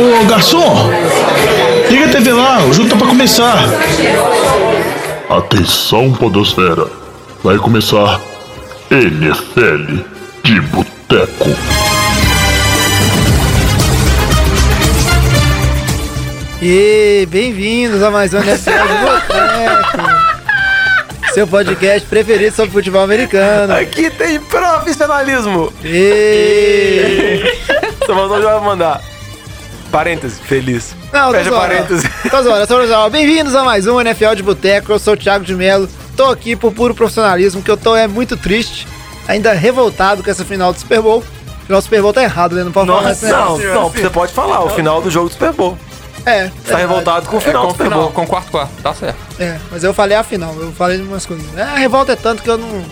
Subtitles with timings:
[0.00, 0.90] Ô garçom,
[1.90, 3.58] liga a TV lá, o jogo tá pra começar.
[5.28, 6.86] Atenção, Podosfera.
[7.44, 8.18] Vai começar
[8.90, 10.02] NFL
[10.42, 11.50] de Boteco.
[16.62, 20.10] E bem-vindos a mais um NFL de Boteco.
[21.34, 23.74] Seu podcast preferido sobre futebol americano.
[23.74, 25.70] Aqui tem profissionalismo.
[25.84, 27.42] E...
[28.06, 29.10] Só mandou já mandar.
[29.90, 30.94] Parêntese, feliz.
[31.12, 31.66] Não, tô Fecha zoando.
[31.66, 32.08] parêntese.
[32.30, 33.10] Tô zoando, tô zoando.
[33.10, 34.92] Bem-vindos a mais um NFL de Boteco.
[34.92, 35.88] Eu sou o Thiago de Melo.
[36.16, 38.86] Tô aqui por puro profissionalismo, que eu tô é muito triste,
[39.26, 41.24] ainda revoltado com essa final do Super Bowl.
[41.66, 42.62] Final do Super Bowl tá errado, né?
[42.62, 45.32] Não pode falar Nossa, essa não, não, você pode falar, o final do jogo do
[45.32, 45.76] Super Bowl.
[46.26, 48.12] É, Você tá revoltado com o final com do o Super final, Bowl.
[48.12, 49.16] com o quarto quarto, tá certo.
[49.40, 51.46] É, mas eu falei a final, eu falei umas coisas.
[51.56, 52.84] É, a revolta é tanto que eu não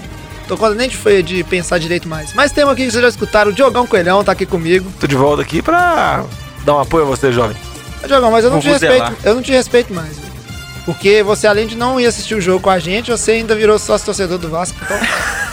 [0.48, 2.33] tô com nem de, foi de pensar direito mais.
[2.33, 4.91] Mas tem um aqui que vocês já escutaram, o Diogão Coelhão tá aqui comigo.
[4.98, 6.25] Tô de volta aqui pra
[6.69, 7.57] dar um apoio a você, jovem.
[8.05, 10.19] Ô, Diogão, mas eu não te respeito, eu não te respeito mais.
[10.84, 13.79] Porque você, além de não ir assistir o jogo com a gente, você ainda virou
[13.79, 14.98] sócio torcedor do Vasco, então.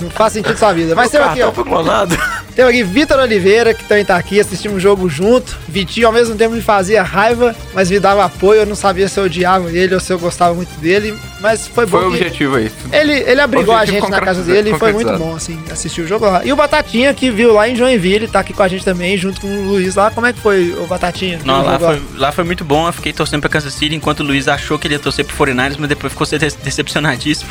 [0.00, 0.92] Não faz sentido sua vida.
[0.92, 1.52] Mas tem aqui, ó.
[1.52, 2.18] foi clonado.
[2.54, 5.56] Tem aqui Vitor Oliveira, que também tá aqui, assistimos o jogo junto.
[5.68, 8.60] Vitinho, ao mesmo tempo, me fazia raiva, mas me dava apoio.
[8.60, 11.14] Eu não sabia se eu odiava ele ou se eu gostava muito dele.
[11.40, 11.98] Mas foi bom.
[11.98, 12.70] Foi o objetivo aí.
[12.92, 16.06] Ele, ele abrigou a gente na casa dele e foi muito bom, assim, assistir o
[16.06, 16.44] jogo lá.
[16.44, 19.40] E o Batatinha, que viu lá em Joinville, tá aqui com a gente também, junto
[19.40, 20.10] com o Luiz lá.
[20.12, 21.40] Como é que foi, o Batatinha?
[21.44, 22.86] Não, lá foi, lá foi muito bom.
[22.86, 25.36] Eu fiquei torcendo pra Kansas City, enquanto o Luiz achou que ele ia torcer pro
[25.36, 27.50] 49ers, mas depois ficou dece- decepcionadíssimo.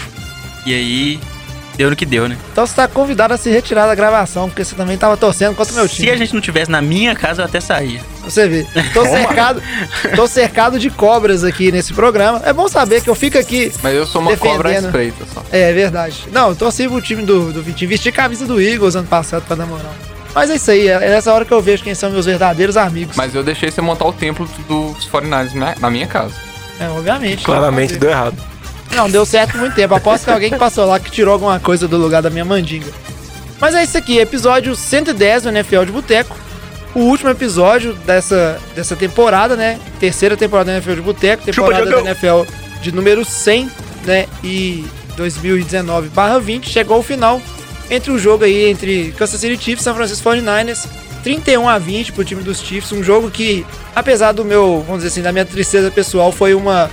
[0.66, 1.20] E aí,
[1.76, 2.38] deu no que deu, né?
[2.52, 5.74] Então você tá convidado a se retirar da gravação, porque você também tava torcendo contra
[5.74, 6.08] o meu time.
[6.08, 8.02] Se a gente não tivesse na minha casa, eu até saía.
[8.24, 8.66] Você vê.
[8.94, 9.62] Tô cercado,
[10.16, 12.42] tô cercado de cobras aqui nesse programa.
[12.46, 13.72] É bom saber que eu fico aqui.
[13.82, 14.86] Mas eu sou uma cobra Defendendo.
[14.90, 15.44] espreita só.
[15.52, 16.26] É, é verdade.
[16.32, 17.90] Não, eu torci pro time do, do Vitinho.
[17.90, 19.94] Vesti a camisa do Eagles ano passado pra dar moral.
[20.34, 23.16] Mas é isso aí, é nessa hora que eu vejo quem são meus verdadeiros amigos.
[23.16, 26.34] Mas eu deixei você montar o templo dos 49ers na, na minha casa.
[26.80, 27.44] É, obviamente.
[27.44, 28.36] Claramente deu errado.
[28.95, 29.95] Não, deu certo muito tempo.
[29.95, 32.92] Aposto que alguém que passou lá que tirou alguma coisa do lugar da minha mandinga.
[33.59, 36.36] Mas é isso aqui, episódio 110 do NFL de Boteco.
[36.93, 39.80] O último episódio dessa, dessa temporada, né?
[39.99, 42.05] Terceira temporada do NFL de Boteco, temporada da Diogão.
[42.05, 42.52] NFL
[42.82, 43.71] de número 100,
[44.05, 44.27] né?
[44.43, 44.86] E
[45.17, 47.42] 2019/20 chegou ao final
[47.89, 50.87] entre o jogo aí entre Kansas City Chiefs e San Francisco 49ers.
[51.23, 53.65] 31 a 20 pro time dos Chiefs, um jogo que,
[53.95, 56.92] apesar do meu, vamos dizer assim, da minha tristeza pessoal, foi uma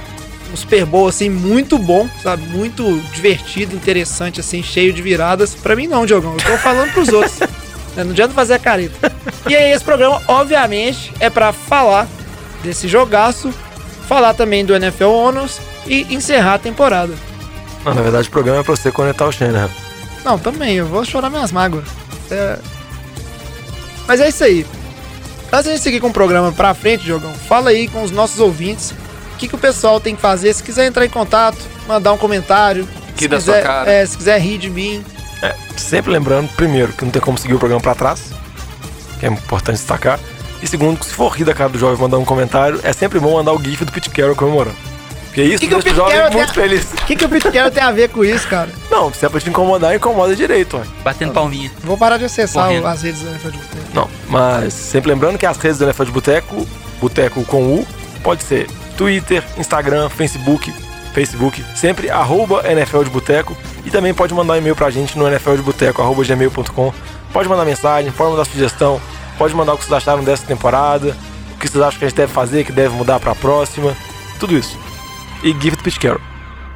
[0.53, 2.43] um Super Bowl assim muito bom, sabe?
[2.47, 5.55] Muito divertido, interessante assim, cheio de viradas.
[5.55, 7.39] Pra mim não, Diogão, eu tô falando pros outros.
[7.95, 8.05] né?
[8.05, 9.13] Não adianta fazer a careta.
[9.49, 12.09] E aí esse programa, obviamente, é pra falar
[12.63, 13.53] desse jogaço,
[14.09, 17.15] falar também do NFL Honors e encerrar a temporada.
[17.85, 19.71] Não, na verdade, o programa é pra você conectar o Shanahan.
[20.25, 21.85] Não, também, eu vou chorar minhas mágoas.
[22.31, 22.59] É...
[24.07, 24.67] Mas é isso aí.
[25.53, 28.93] Antes de seguir com o programa pra frente, Diogão, fala aí com os nossos ouvintes
[29.41, 30.53] que, que o pessoal tem que fazer.
[30.55, 31.59] Se quiser entrar em contato,
[31.89, 32.87] mandar um comentário.
[33.17, 33.91] Que se da quiser, sua cara.
[33.91, 35.05] É, se quiser rir de mim.
[35.43, 38.21] É, sempre lembrando, primeiro, que não tem como seguir o programa pra trás,
[39.19, 40.21] que é importante destacar.
[40.63, 42.93] E segundo, que se for rir da cara do jovem e mandar um comentário, é
[42.93, 44.77] sempre bom mandar o GIF do Pete Carroll comemorando.
[45.27, 46.85] Porque isso Que que o deixa o Pete jovem Carroll muito tem- feliz.
[46.93, 48.69] O que, que o Pete Carroll tem a ver com isso, cara?
[48.91, 50.83] Não, se é pra te incomodar, incomoda direito, ué.
[51.03, 51.71] Batendo palminha.
[51.83, 52.85] Vou parar de acessar Correndo.
[52.85, 53.85] o- as redes NFL de Boteco.
[53.95, 56.67] Não, mas sempre lembrando que as redes do de Boteco,
[57.01, 57.87] Boteco com U,
[58.23, 58.69] pode ser
[59.01, 60.71] Twitter, Instagram, Facebook,
[61.15, 65.27] Facebook, sempre arroba NFL de Boteco e também pode mandar um e-mail pra gente no
[65.27, 66.93] nfldeboteco, arroba gmail.com.
[67.33, 69.01] Pode mandar mensagem, pode mandar sugestão,
[69.39, 71.17] pode mandar o que vocês acharam dessa temporada,
[71.55, 73.97] o que vocês acham que a gente deve fazer, que deve mudar pra próxima,
[74.39, 74.79] tudo isso.
[75.43, 76.21] E gift do Pete Carroll.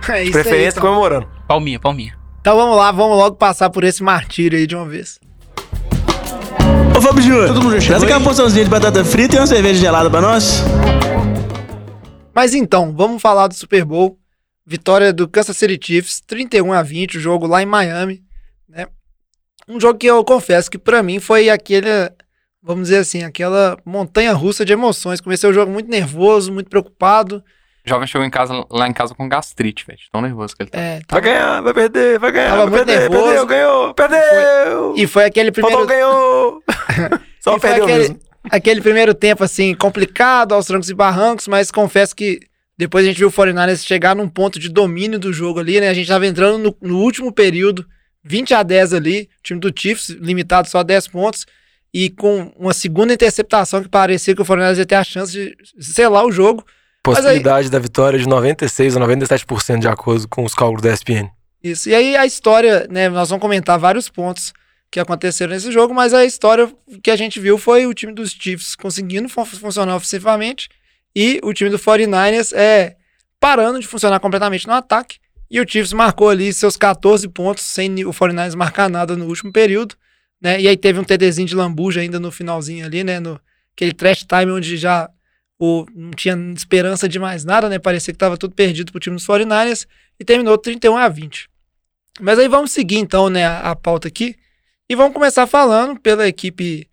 [0.08, 0.82] É isso aí, Preferência então.
[0.88, 1.26] comemorando.
[1.46, 2.14] Palminha, palminha.
[2.40, 5.18] Então vamos lá, vamos logo passar por esse martírio aí de uma vez.
[6.96, 8.24] Ô Fábio Júnior, Todo mundo já chegou traz aquela aí?
[8.24, 10.62] porçãozinha de batata frita e uma cerveja gelada pra nós.
[12.34, 14.18] Mas então, vamos falar do Super Bowl.
[14.66, 18.22] Vitória do Kansas City Chiefs, 31 a 20, o jogo lá em Miami,
[18.68, 18.86] né?
[19.68, 21.88] Um jogo que eu confesso que pra mim foi aquele,
[22.62, 25.20] vamos dizer assim, aquela montanha russa de emoções.
[25.20, 27.44] Comecei o jogo muito nervoso, muito preocupado.
[27.86, 29.98] O jovem chegou em casa, lá em casa com gastrite, velho.
[30.10, 30.78] Tão nervoso que ele tá.
[30.80, 33.24] É, Vai tava- ganhar, vai perder, vai ganhar, Tava vai muito perder, nervoso.
[33.24, 34.94] perdeu, ganhou, perdeu!
[34.96, 36.62] E foi aquele primeiro, Faltou, ganhou!
[37.38, 38.18] Só e foi perdeu aquele, mesmo.
[38.50, 42.40] Aquele primeiro tempo assim complicado, aos trancos e barrancos, mas confesso que
[42.76, 45.88] depois a gente viu o 49ers chegar num ponto de domínio do jogo ali, né?
[45.88, 47.86] A gente tava entrando no, no último período,
[48.24, 51.46] 20 a 10 ali, o time do Chiefs limitado só a 10 pontos
[51.92, 55.56] e com uma segunda interceptação que parecia que o 49ers ia ter a chance de
[55.84, 56.64] selar o jogo.
[57.02, 61.30] Possibilidade da vitória de 96 ou 97% de acordo com os cálculos da ESPN.
[61.62, 61.88] Isso.
[61.88, 63.08] E aí a história, né?
[63.08, 64.52] Nós vamos comentar vários pontos
[64.94, 68.30] que aconteceram nesse jogo, mas a história que a gente viu foi o time dos
[68.30, 70.68] Chiefs conseguindo fun- funcionar ofensivamente
[71.16, 72.94] e o time do 49ers é
[73.40, 75.18] parando de funcionar completamente no ataque.
[75.50, 79.52] E o Chiefs marcou ali seus 14 pontos sem o 49ers marcar nada no último
[79.52, 79.96] período,
[80.40, 80.60] né?
[80.60, 83.40] E aí teve um TDzinho de lambuja ainda no finalzinho ali, né, no
[83.74, 85.10] aquele trash time onde já
[85.58, 87.80] o, não tinha esperança de mais nada, né?
[87.80, 89.88] Parecia que estava tudo perdido pro time dos 49ers
[90.20, 91.48] e terminou 31 a 20.
[92.20, 94.36] Mas aí vamos seguir então, né, a, a pauta aqui
[94.88, 96.88] e vamos começar falando pela equipe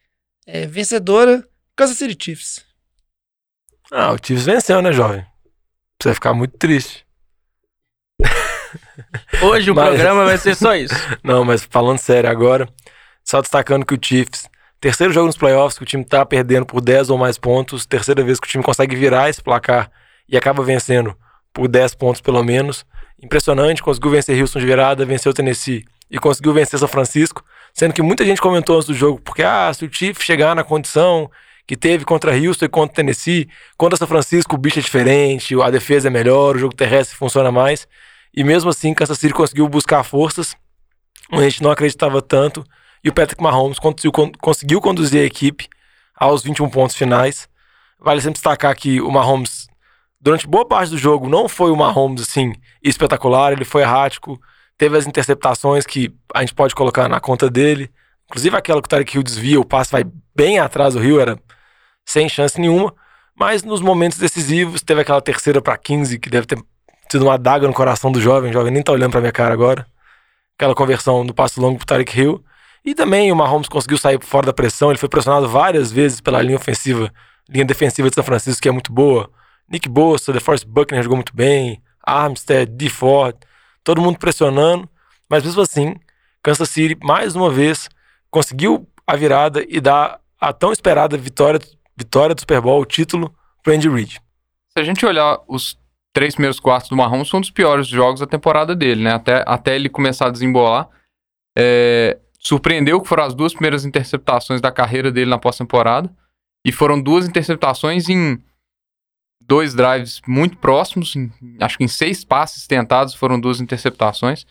[0.45, 2.65] é, vencedora, Kansas City Chiefs.
[3.91, 5.25] Ah, o Chiefs venceu, né, jovem?
[5.97, 7.05] Precisa ficar muito triste.
[9.41, 10.93] Hoje o Mas- programa vai ser só isso.
[11.23, 12.67] Não, mas falando sério agora,
[13.23, 14.47] só destacando que o Chiefs,
[14.79, 18.23] terceiro jogo nos playoffs, que o time tá perdendo por 10 ou mais pontos, terceira
[18.23, 19.91] vez que o time consegue virar esse placar
[20.29, 21.15] e acaba vencendo
[21.53, 22.85] por 10 pontos pelo menos.
[23.21, 27.43] Impressionante, conseguiu vencer Houston de virada, venceu o Tennessee e conseguiu vencer São Francisco,
[27.73, 30.63] sendo que muita gente comentou antes do jogo, porque ah, se o Chiefs chegar na
[30.63, 31.31] condição
[31.65, 33.47] que teve contra Houston e contra Tennessee,
[33.77, 37.51] contra São Francisco o bicho é diferente, a defesa é melhor, o jogo terrestre funciona
[37.51, 37.87] mais.
[38.35, 40.55] E mesmo assim, Kansas City conseguiu buscar forças
[41.39, 42.63] a gente não acreditava tanto.
[43.03, 45.67] E o Patrick Mahomes conseguiu, con- conseguiu conduzir a equipe
[46.15, 47.47] aos 21 pontos finais.
[47.99, 49.67] Vale sempre destacar que o Mahomes,
[50.19, 52.53] durante boa parte do jogo, não foi o Mahomes assim
[52.83, 54.39] espetacular, ele foi errático.
[54.81, 57.91] Teve as interceptações que a gente pode colocar na conta dele.
[58.25, 60.03] Inclusive aquela que o Tarek Hill desvia, o passe vai
[60.35, 61.37] bem atrás do Hill, era
[62.03, 62.91] sem chance nenhuma.
[63.39, 66.57] Mas nos momentos decisivos, teve aquela terceira para 15, que deve ter
[67.11, 68.49] sido uma adaga no coração do jovem.
[68.49, 69.85] O jovem nem tá olhando pra minha cara agora.
[70.57, 72.43] Aquela conversão do passe longo pro Tarek Hill.
[72.83, 74.89] E também o Mahomes conseguiu sair fora da pressão.
[74.89, 77.13] Ele foi pressionado várias vezes pela linha ofensiva,
[77.47, 79.29] linha defensiva de São Francisco, que é muito boa.
[79.69, 81.79] Nick Bosa, DeForest Buckner jogou muito bem.
[82.03, 82.89] Armstead, D.
[82.89, 83.35] Ford,
[83.83, 84.89] todo mundo pressionando.
[85.29, 85.95] Mas mesmo assim,
[86.43, 87.89] Kansas City, mais uma vez,
[88.29, 91.59] conseguiu a virada e dar a tão esperada vitória,
[91.95, 94.21] vitória do Super Bowl, o título, pro Andy Reid.
[94.73, 95.77] Se a gente olhar os
[96.13, 99.13] três primeiros quartos do Mahomes, são um dos piores jogos da temporada dele, né?
[99.13, 100.89] Até, até ele começar a desembolar.
[101.57, 106.09] É, surpreendeu que foram as duas primeiras interceptações da carreira dele na pós-temporada.
[106.65, 108.41] E foram duas interceptações em
[109.47, 111.15] dois drives muito próximos.
[111.15, 114.45] em- acho que em seis passes tentados foram duas interceptações.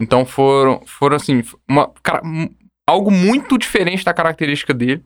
[0.00, 2.22] Então foram, foram assim, uma, cara-
[2.88, 5.04] algo muito diferente da característica dele.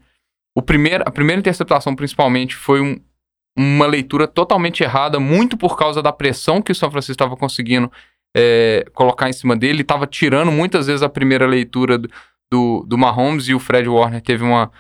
[0.57, 3.01] O primeiro, a primeira interceptação, principalmente, foi um,
[3.59, 7.91] uma leitura totalmente errada, muito por causa da pressão que o São Francisco estava conseguindo
[8.37, 9.81] é, colocar em cima dele.
[9.83, 12.09] Estava tirando muitas vezes a primeira leitura do,
[12.51, 14.71] do, do Mahomes e o Fred Warner teve uma,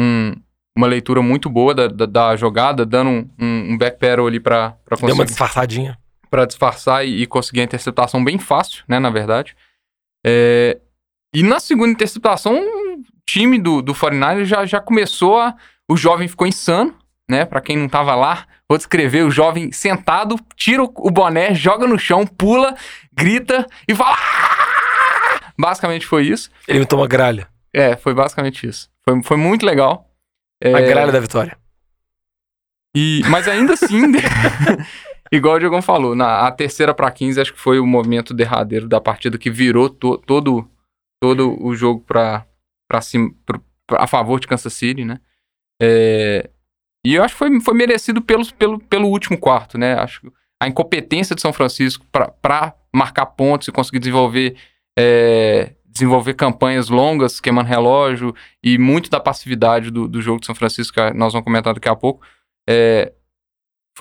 [0.00, 0.34] um-
[0.76, 4.68] uma leitura muito boa da, da, da jogada, dando um, um, um backpedal ali para
[4.68, 5.98] Deu uma conseguir disfarçadinha.
[6.30, 9.56] para disfarçar e, e conseguir a interceptação bem fácil, né, na verdade.
[10.24, 10.78] É,
[11.34, 15.54] e na segunda interceptação, o time do, do 49ers já, já começou a...
[15.88, 16.94] O jovem ficou insano,
[17.28, 18.46] né, para quem não tava lá.
[18.68, 22.76] Vou descrever o jovem sentado, tira o, o boné, joga no chão, pula,
[23.12, 24.16] grita e fala...
[24.16, 26.50] "Ah!" Basicamente foi isso.
[26.66, 27.48] Ele me toma gralha.
[27.72, 28.88] É, foi basicamente isso.
[29.04, 30.09] Foi, foi muito legal.
[30.62, 31.56] É, A gralha da vitória.
[32.94, 34.02] e, mas ainda assim,
[35.32, 38.88] igual o Diogão falou, na a terceira para 15 acho que foi o momento derradeiro
[38.88, 40.68] da partida que virou to- todo,
[41.22, 42.44] todo o jogo para
[43.00, 43.60] cima, pra-
[43.92, 45.20] a favor de Kansas City, né?
[45.80, 46.50] É,
[47.06, 49.94] e eu acho que foi, foi merecido pelo, pelo, pelo último quarto, né?
[49.94, 50.30] Acho que
[50.62, 54.56] a incompetência de São Francisco para marcar pontos e conseguir desenvolver
[54.98, 60.54] é, desenvolver campanhas longas, queimando relógio e muito da passividade do, do jogo de São
[60.54, 62.24] Francisco, que nós vamos comentar daqui a pouco,
[62.68, 63.12] é,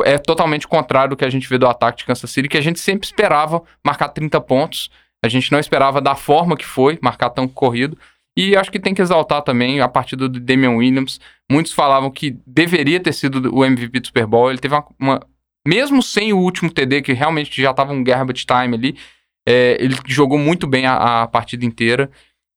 [0.03, 2.61] é totalmente contrário do que a gente vê do ataque de Kansas City, que a
[2.61, 4.89] gente sempre esperava marcar 30 pontos.
[5.23, 7.97] A gente não esperava da forma que foi, marcar tão corrido.
[8.37, 11.19] E acho que tem que exaltar também a partida do Damian Williams.
[11.51, 14.49] Muitos falavam que deveria ter sido o MVP do Super Bowl.
[14.49, 14.85] Ele teve uma.
[14.97, 15.19] uma-
[15.67, 18.97] mesmo sem o último TD, que realmente já estava um garbage time ali,
[19.49, 22.11] é, ele jogou muito bem a, a partida inteira.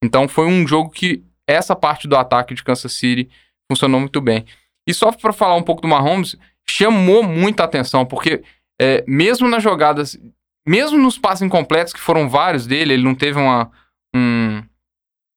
[0.04, 3.30] Então foi um jogo que essa parte do ataque de Kansas City
[3.70, 4.44] funcionou muito bem.
[4.86, 6.36] E só para falar um pouco do Mahomes,
[6.68, 8.42] chamou muita atenção, porque
[8.80, 10.18] é, mesmo nas jogadas,
[10.66, 13.70] mesmo nos passes incompletos, que foram vários dele, ele não teve uma,
[14.14, 14.62] um,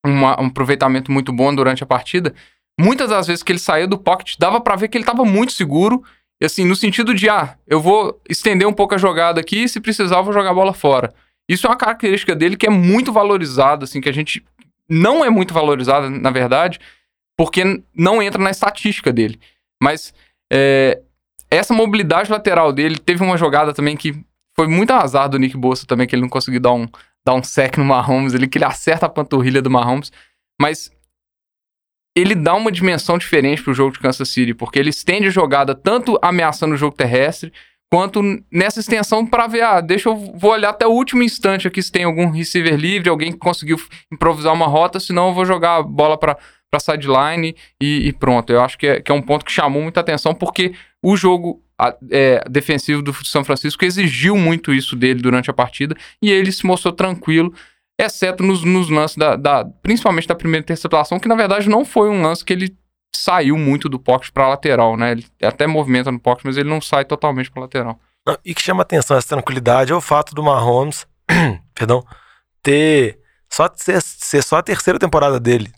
[0.06, 2.34] uma- um aproveitamento muito bom durante a partida.
[2.80, 5.54] Muitas das vezes que ele saiu do pocket, dava para ver que ele estava muito
[5.54, 6.04] seguro.
[6.42, 9.70] E assim, no sentido de, ah, eu vou estender um pouco a jogada aqui, e
[9.70, 11.14] se precisar, eu vou jogar a bola fora.
[11.48, 14.44] Isso é uma característica dele que é muito valorizada, assim, que a gente
[14.90, 16.80] não é muito valorizada, na verdade,
[17.38, 19.40] porque não entra na estatística dele.
[19.82, 20.14] Mas
[20.52, 21.02] é,
[21.50, 24.24] essa mobilidade lateral dele, teve uma jogada também que
[24.56, 26.88] foi muito azar do Nick Bossa também, que ele não conseguiu dar um,
[27.26, 30.12] dar um sec no Mahomes ali, que ele acerta a panturrilha do Mahomes.
[30.60, 30.92] mas
[32.18, 35.76] ele dá uma dimensão diferente pro jogo de Kansas City, porque ele estende a jogada
[35.76, 37.52] tanto ameaçando o jogo terrestre,
[37.92, 41.82] quanto nessa extensão para ver, ah, deixa eu vou olhar até o último instante aqui
[41.82, 43.78] se tem algum receiver livre, alguém que conseguiu
[44.12, 46.38] improvisar uma rota, senão eu vou jogar a bola para
[46.76, 48.52] para sideline e, e, pronto.
[48.52, 51.62] Eu acho que é, que é um ponto que chamou muita atenção, porque o jogo
[51.80, 56.52] a, é, defensivo do São Francisco exigiu muito isso dele durante a partida e ele
[56.52, 57.54] se mostrou tranquilo,
[58.00, 62.10] exceto nos, nos lances da, da, principalmente da primeira interceptação, que na verdade não foi
[62.10, 62.76] um lance que ele
[63.16, 65.12] saiu muito do pocket para lateral, né?
[65.12, 68.00] Ele até movimenta no pocket, mas ele não sai totalmente para lateral.
[68.44, 71.06] E que chama atenção essa tranquilidade é o fato do Mahomes,
[71.76, 72.04] perdão,
[72.64, 73.20] ter
[73.50, 75.72] só ser, ser só a terceira temporada dele.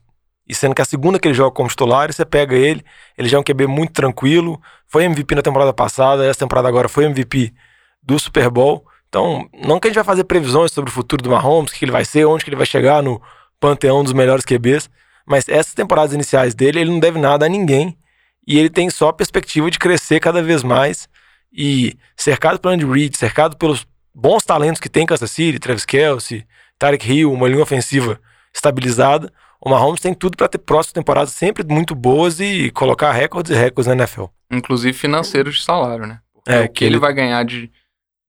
[0.47, 2.83] E sendo que a segunda que ele joga como titular, você pega ele,
[3.17, 6.87] ele já é um QB muito tranquilo, foi MVP na temporada passada, essa temporada agora
[6.87, 7.53] foi MVP
[8.01, 8.85] do Super Bowl.
[9.09, 11.83] Então, não que a gente vai fazer previsões sobre o futuro do Mahomes, o que
[11.83, 13.21] ele vai ser, onde que ele vai chegar no
[13.59, 14.89] panteão dos melhores QBs,
[15.27, 17.97] mas essas temporadas iniciais dele, ele não deve nada a ninguém.
[18.47, 21.07] E ele tem só a perspectiva de crescer cada vez mais.
[21.51, 26.45] E cercado pelo Andy Reid, cercado pelos bons talentos que tem Kansas City, Travis Kelsey,
[26.79, 28.19] Tarek Hill, uma linha ofensiva
[28.53, 29.31] estabilizada,
[29.61, 33.55] o Mahomes tem tudo para ter próximas temporadas sempre muito boas e colocar recordes e
[33.59, 34.25] recordes na NFL.
[34.51, 36.19] Inclusive financeiros de salário, né?
[36.33, 36.93] Porque É, o que que ele...
[36.95, 37.69] ele- vai ganhar de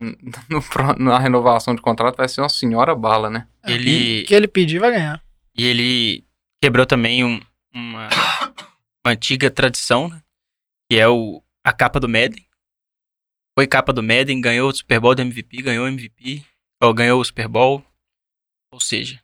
[0.48, 0.62] no
[0.98, 3.46] na renovação de contrato vai ser uma senhora bala, né?
[3.66, 5.20] Ele, O que ele pedir vai ganhar.
[5.56, 6.24] E ele
[6.60, 7.40] quebrou também um-
[7.72, 8.08] uma,
[9.04, 10.22] uma antiga tradição, né?
[10.90, 12.44] que é o, a capa do Madden.
[13.58, 16.44] Foi capa do Madden, ganhou o Super Bowl do MVP, ganhou o MVP,
[16.82, 17.84] ou ganhou o Super Bowl.
[18.72, 19.20] Ou seja,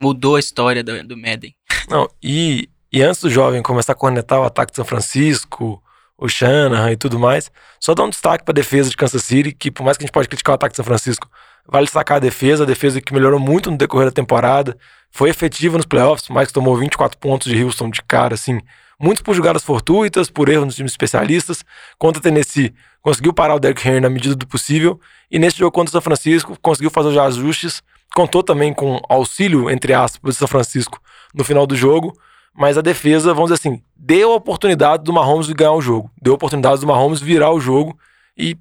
[0.00, 1.54] mudou a história do, do Madden.
[1.88, 5.82] Não, e, e antes do jovem começar a cornetar o ataque de São Francisco,
[6.16, 9.52] o Shanahan e tudo mais, só dar um destaque para a defesa de Kansas City,
[9.52, 11.28] que por mais que a gente pode criticar o ataque de São Francisco,
[11.68, 14.76] vale destacar a defesa, a defesa que melhorou muito no decorrer da temporada,
[15.10, 18.60] foi efetiva nos playoffs, que tomou 24 pontos de Houston de cara, assim,
[18.98, 21.64] muitos por jogadas fortuitas, por erros nos times especialistas,
[21.98, 24.98] contra a Tennessee, conseguiu parar o Derrick Henry na medida do possível,
[25.30, 27.82] e nesse jogo contra o São Francisco, conseguiu fazer os ajustes,
[28.14, 31.00] contou também com auxílio, entre aspas, do São Francisco
[31.34, 32.12] no final do jogo,
[32.54, 36.10] mas a defesa, vamos dizer assim, deu a oportunidade do Mahomes de ganhar o jogo,
[36.20, 37.98] deu a oportunidade do Mahomes virar o jogo,
[38.36, 38.56] e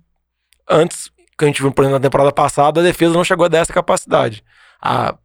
[0.70, 1.11] antes,
[1.42, 3.60] que a gente viu, por exemplo, na temporada passada, a defesa não chegou a dar
[3.60, 4.44] essa capacidade.
[4.82, 5.16] A,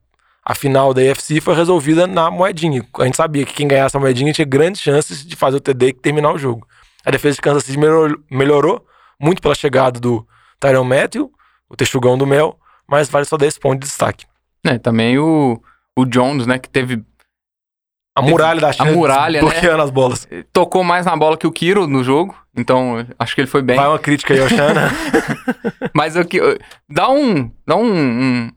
[0.45, 2.85] a final da AFC foi resolvida na moedinha.
[2.99, 5.89] A gente sabia que quem ganhasse a moedinha tinha grandes chances de fazer o TD
[5.89, 6.67] e terminar o jogo.
[7.05, 8.87] A defesa de Kansas City melhorou, melhorou
[9.21, 10.27] muito pela chegada do
[10.59, 11.31] Tyron Matthew,
[11.69, 12.59] o texugão do Mel,
[12.89, 14.25] mas vale só dar esse ponto de destaque.
[14.65, 15.61] É, também o,
[15.97, 17.05] o Jones, né, que teve
[18.17, 19.49] A muralha da China muralha, né?
[19.49, 20.27] bloqueando as bolas.
[20.51, 23.77] tocou mais na bola que o Kiro no jogo, então acho que ele foi bem.
[23.77, 24.49] Vai uma crítica aí ao.
[25.95, 26.41] Mas aqui,
[26.89, 28.51] dá um, dá um, um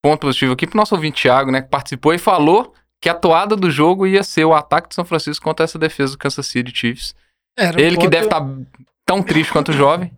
[0.00, 3.56] ponto positivo aqui pro nosso ouvinte Thiago, né, que participou e falou que a toada
[3.56, 6.72] do jogo ia ser o ataque de São Francisco contra essa defesa do Kansas City
[6.72, 7.16] Chiefs.
[7.58, 8.46] Era um Ele que deve estar
[9.04, 10.12] tão triste quanto o jovem.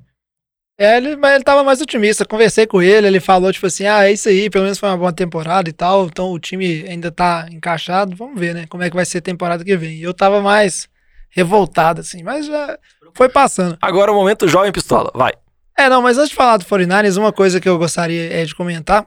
[0.81, 2.25] É, ele, mas ele tava mais otimista.
[2.25, 4.97] Conversei com ele, ele falou, tipo assim, ah, é isso aí, pelo menos foi uma
[4.97, 6.07] boa temporada e tal.
[6.07, 8.17] Então o time ainda tá encaixado.
[8.17, 8.67] Vamos ver, né?
[8.67, 9.99] Como é que vai ser a temporada que vem.
[9.99, 10.89] E eu tava mais
[11.29, 12.79] revoltado, assim, mas já
[13.13, 13.77] foi passando.
[13.83, 15.11] Agora é o momento jovem pistola.
[15.15, 15.33] Vai.
[15.77, 18.55] É, não, mas antes de falar do 49ers, uma coisa que eu gostaria é, de
[18.55, 19.07] comentar,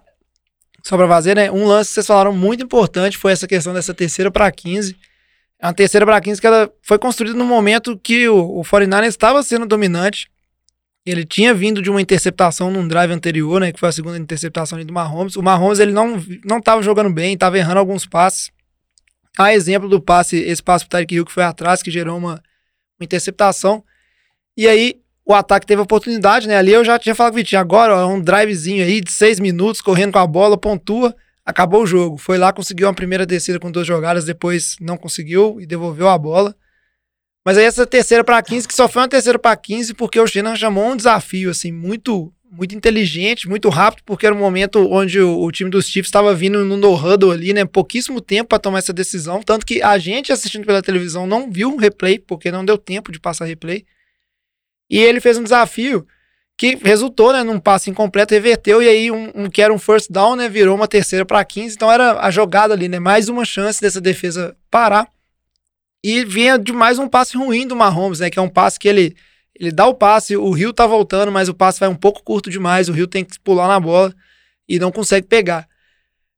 [0.83, 1.49] só pra fazer, né?
[1.49, 4.95] Um lance que vocês falaram muito importante foi essa questão dessa terceira pra 15.
[5.59, 9.07] É uma terceira pra 15 que ela foi construída no momento que o, o 49ers
[9.07, 10.31] estava sendo dominante.
[11.05, 13.71] Ele tinha vindo de uma interceptação num drive anterior, né?
[13.71, 15.35] Que foi a segunda interceptação do Mahomes.
[15.35, 18.51] O Mahomes, ele não, não tava jogando bem, tava errando alguns passes.
[19.37, 22.33] A exemplo do passe, esse passe pro Tyreek Hill que foi atrás, que gerou uma,
[22.99, 23.83] uma interceptação.
[24.55, 26.57] E aí, o ataque teve oportunidade, né?
[26.57, 29.39] Ali eu já tinha falado com o Vitinho, agora, ó, um drivezinho aí de seis
[29.39, 32.17] minutos, correndo com a bola, pontua, acabou o jogo.
[32.17, 36.17] Foi lá, conseguiu uma primeira descida com duas jogadas, depois não conseguiu e devolveu a
[36.17, 36.55] bola.
[37.45, 40.25] Mas aí essa terceira para 15, que só foi uma terceira para 15 porque o
[40.25, 45.19] Shanahan chamou um desafio, assim, muito muito inteligente, muito rápido, porque era um momento onde
[45.19, 47.65] o, o time dos Chiefs estava vindo no no-huddle ali, né?
[47.65, 51.69] Pouquíssimo tempo para tomar essa decisão, tanto que a gente assistindo pela televisão não viu
[51.69, 53.83] um replay, porque não deu tempo de passar replay.
[54.87, 56.05] E ele fez um desafio
[56.55, 60.11] que resultou, né, num passe incompleto, reverteu, e aí um, um que era um first
[60.11, 63.43] down, né, virou uma terceira para 15, então era a jogada ali, né, mais uma
[63.43, 65.07] chance dessa defesa parar.
[66.03, 68.87] E vinha de mais um passe ruim do Mahomes, né, que é um passe que
[68.87, 69.15] ele
[69.55, 72.49] ele dá o passe, o Rio tá voltando, mas o passe vai um pouco curto
[72.49, 74.13] demais, o Rio tem que pular na bola
[74.67, 75.67] e não consegue pegar.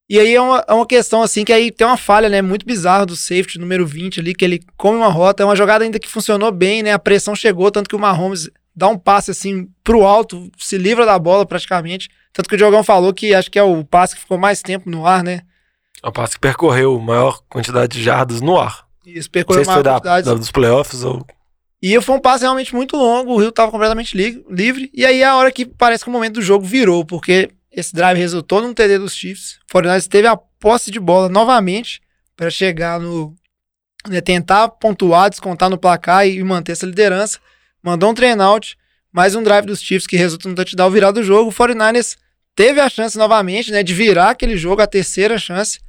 [0.07, 2.65] E aí é uma, é uma questão assim que aí tem uma falha, né, muito
[2.65, 5.97] bizarra do safety número 20 ali, que ele come uma rota, é uma jogada ainda
[5.97, 9.67] que funcionou bem, né, a pressão chegou, tanto que o Mahomes dá um passe assim
[9.83, 13.57] pro alto, se livra da bola praticamente, tanto que o Diogão falou que acho que
[13.57, 15.41] é o passe que ficou mais tempo no ar, né,
[16.03, 18.84] É o passe que percorreu maior quantidade de jardas no ar.
[19.05, 20.25] Isso, percorreu uma da, quantidade.
[20.27, 21.25] da- dos playoffs ou.
[21.81, 24.89] E foi um passe realmente muito longo, o Rio tava completamente li- livre.
[24.93, 28.17] E aí a hora que parece que o momento do jogo virou, porque esse drive
[28.17, 29.59] resultou num TD dos Chiefs.
[29.69, 32.01] O 49ers teve a posse de bola novamente
[32.35, 33.35] para chegar no.
[34.07, 37.37] né, tentar pontuar, descontar no placar e manter essa liderança.
[37.83, 38.75] Mandou um train out,
[39.11, 41.49] mais um drive dos Chiefs que resulta no touchdown virado do jogo.
[41.49, 42.15] O 49ers
[42.55, 45.79] teve a chance novamente, né, de virar aquele jogo, a terceira chance.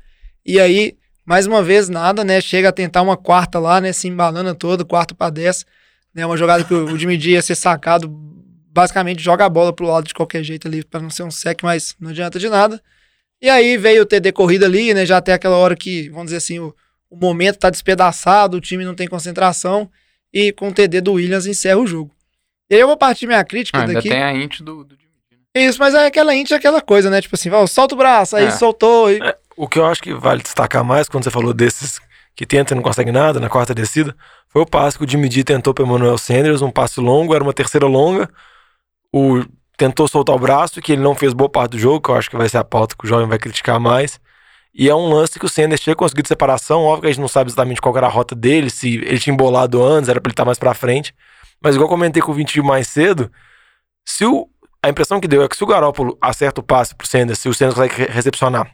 [0.45, 0.95] E aí,
[1.27, 2.41] mais uma vez, nada, né?
[2.41, 3.93] Chega a tentar uma quarta lá, né?
[3.93, 5.67] Se embalando todo, quarto para 10.
[6.15, 8.09] Né, uma jogada que o, Jimmy G ia ser sacado,
[8.73, 11.63] basicamente joga a bola pro lado de qualquer jeito ali, para não ser um sec,
[11.63, 12.81] mas não adianta de nada.
[13.43, 15.05] E aí veio o TD corrida ali, né?
[15.05, 16.75] Já até aquela hora que, vamos dizer assim, o,
[17.11, 19.91] o momento tá despedaçado, o time não tem concentração.
[20.33, 22.15] E com o TD do Williams encerra o jogo.
[22.71, 24.09] E aí eu vou partir minha crítica Ah, ainda daqui.
[24.09, 25.65] tem a int do, do né?
[25.67, 27.21] Isso, mas é aquela int, é aquela coisa, né?
[27.21, 28.51] Tipo assim, ó, solta o braço, aí É.
[28.51, 29.11] soltou.
[29.11, 29.19] E...
[29.57, 31.99] O que eu acho que vale destacar mais quando você falou desses
[32.35, 34.15] que tentam e não conseguem nada na quarta descida
[34.49, 37.43] foi o passe que o Jimmy D tentou para Emmanuel Sanders, um passe longo, era
[37.43, 38.29] uma terceira longa.
[39.13, 39.45] O
[39.77, 42.31] tentou soltar o braço, que ele não fez boa parte do jogo, que eu acho
[42.31, 44.19] que vai ser a pauta que o jovem vai criticar mais.
[44.75, 47.29] E é um lance que o Sanders tinha conseguido separação, óbvio que a gente não
[47.29, 50.33] sabe exatamente qual era a rota dele, se ele tinha embolado antes, era para ele
[50.35, 51.15] estar mais para frente.
[51.63, 53.31] Mas igual comentei com o 20 mais cedo,
[54.07, 54.49] se o,
[54.83, 57.49] a impressão que deu é que se o Garópolo acerta o passe pro Sanders, se
[57.49, 58.71] o Sanders consegue re- recepcionar,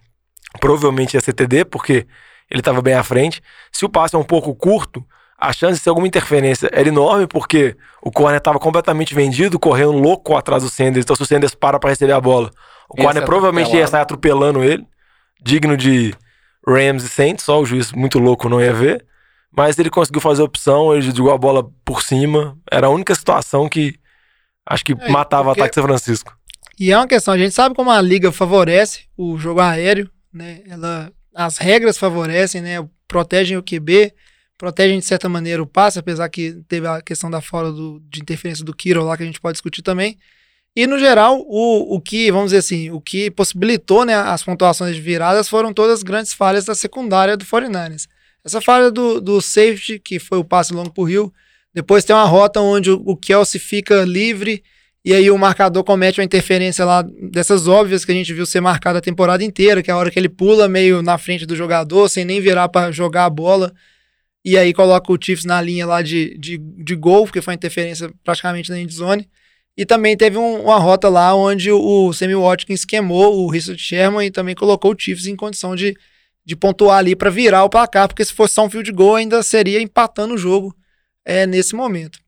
[0.61, 2.06] provavelmente ia ser TD, porque
[2.50, 3.42] ele estava bem à frente.
[3.73, 5.04] Se o passe é um pouco curto,
[5.38, 9.92] a chance de ter alguma interferência era enorme, porque o corner estava completamente vendido, correndo
[9.92, 11.04] louco atrás do Sanders.
[11.04, 12.50] Então, se o Sanders para para receber a bola,
[12.88, 14.87] o Ia corner ser provavelmente ia sair atropelando ele,
[15.42, 16.14] digno de
[16.66, 19.04] Rams e Saints, só o juiz muito louco não ia ver.
[19.54, 22.56] Mas ele conseguiu fazer a opção, ele jogou a bola por cima.
[22.71, 23.97] Era a única situação que
[24.66, 26.32] acho que É, matava porque- o ataque de São Francisco.
[26.78, 30.62] E é uma questão, a gente sabe como a liga favorece o jogo aéreo, né?
[30.66, 32.76] Ela, as regras favorecem, né?
[33.06, 34.12] Protegem o QB,
[34.56, 38.20] protegem de certa maneira o passe, apesar que teve a questão da fora do, de
[38.20, 40.16] interferência do Kiro lá que a gente pode discutir também.
[40.75, 44.97] E no geral, o, o que, vamos dizer assim, o que possibilitou né, as pontuações
[44.97, 48.08] de viradas foram todas as grandes falhas da secundária do 49ers.
[48.42, 51.32] Essa falha do, do safety, que foi o passe longo pro Rio,
[51.75, 54.62] depois tem uma rota onde o, o Kelsey fica livre
[55.04, 58.60] e aí o marcador comete uma interferência lá dessas óbvias que a gente viu ser
[58.60, 61.56] marcada a temporada inteira, que é a hora que ele pula meio na frente do
[61.56, 63.73] jogador, sem nem virar para jogar a bola.
[64.45, 67.56] E aí coloca o Chiefs na linha lá de, de, de gol, porque foi uma
[67.56, 69.28] interferência praticamente na endzone.
[69.76, 74.26] E também teve um- uma rota lá onde o Sammy Watkins queimou o Richard Sherman
[74.26, 75.97] e também colocou o Chiefs em condição de,
[76.45, 79.43] de pontuar ali para virar o placar, porque se fosse só um field goal ainda
[79.43, 80.75] seria empatando o jogo
[81.25, 82.22] é, nesse momento.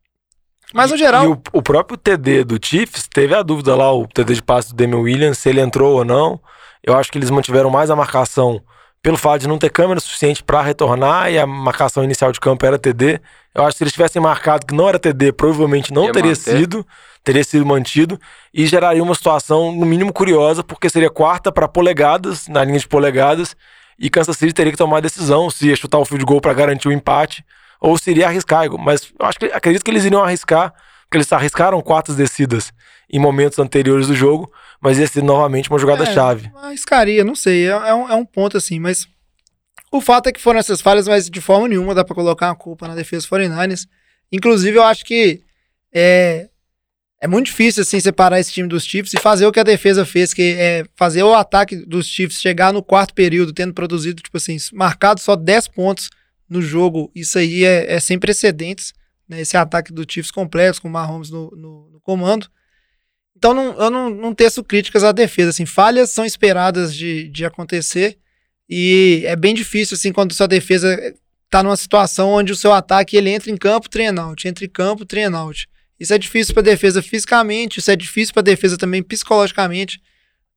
[0.75, 4.09] Mas no geral, E o, o próprio TD do Chiefs teve a dúvida lá, o
[4.09, 6.41] TD de passe do Damian Williams, se ele entrou ou não.
[6.83, 8.61] Eu acho que eles mantiveram mais a marcação
[9.01, 12.67] pelo fato de não ter câmera suficiente para retornar e a marcação inicial de campo
[12.67, 13.21] era TD.
[13.55, 16.31] Eu acho que se eles tivessem marcado que não era TD, provavelmente não Ia teria
[16.31, 16.59] manter.
[16.59, 16.87] sido,
[17.23, 18.19] teria sido mantido
[18.53, 22.89] e geraria uma situação no mínimo curiosa, porque seria quarta para polegadas, na linha de
[22.89, 23.55] polegadas,
[23.99, 26.53] e Kansas City teria que tomar a decisão se ia chutar o field goal para
[26.53, 27.45] garantir o empate
[27.85, 28.67] ou se iria arriscar.
[28.79, 32.73] Mas eu acho que acredito que eles iriam arriscar, porque eles arriscaram quartas descidas
[33.13, 36.51] em momentos anteriores do jogo, mas ia ser novamente uma jogada É, chave.
[36.57, 37.67] Arriscaria, não sei.
[37.67, 39.07] É, é um, é um ponto assim, mas.
[39.93, 42.57] O fato é que foram essas falhas, mas de forma nenhuma dá pra colocar uma
[42.57, 43.87] culpa na defesa dos 49ers.
[44.33, 45.43] Inclusive, eu acho que
[45.95, 46.49] é,
[47.21, 50.07] é muito difícil assim separar esse time dos Chiefs e fazer o que a defesa
[50.07, 54.37] fez, que é fazer o ataque dos Chiefs chegar no quarto período, tendo produzido, tipo
[54.37, 56.09] assim, marcado só 10 pontos
[56.49, 57.11] no jogo.
[57.15, 58.93] Isso aí é, é sem precedentes.
[59.29, 59.41] Né?
[59.41, 62.49] Esse ataque do Chiefs complexo, com o Mahomes no, no, no comando.
[63.37, 65.51] Então não, eu não, não teço críticas à defesa.
[65.51, 68.19] Assim, falhas são esperadas de, de acontecer
[68.69, 71.15] e é bem difícil assim quando sua defesa
[71.51, 74.69] tá numa situação onde o seu ataque ele entra em campo, trein out, entra em
[74.69, 75.69] campo, trein out.
[75.99, 80.01] Isso é difícil para defesa fisicamente, isso é difícil para defesa também psicologicamente.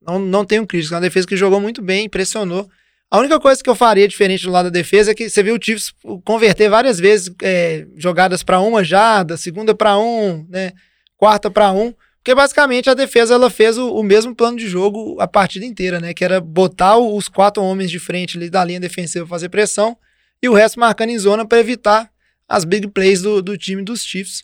[0.01, 0.93] Não, não tenho críticas.
[0.93, 2.69] É uma defesa que jogou muito bem, impressionou.
[3.09, 5.55] A única coisa que eu faria diferente do lado da defesa é que você viu
[5.55, 5.93] o Chiefs
[6.25, 10.73] converter várias vezes é, jogadas para uma jarda, segunda para um, né,
[11.15, 11.93] quarta para um.
[12.17, 16.01] Porque basicamente a defesa ela fez o, o mesmo plano de jogo a partida inteira,
[16.01, 16.13] né?
[16.13, 19.97] Que era botar os quatro homens de frente ali da linha defensiva fazer pressão
[20.43, 22.11] e o resto marcando em zona para evitar
[22.45, 24.43] as big plays do, do time dos Chiefs.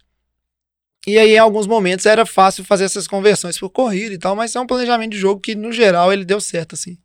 [1.06, 4.56] E aí, em alguns momentos, era fácil fazer essas conversões por corrida e tal, mas
[4.56, 6.97] é um planejamento de jogo que, no geral, ele deu certo, assim.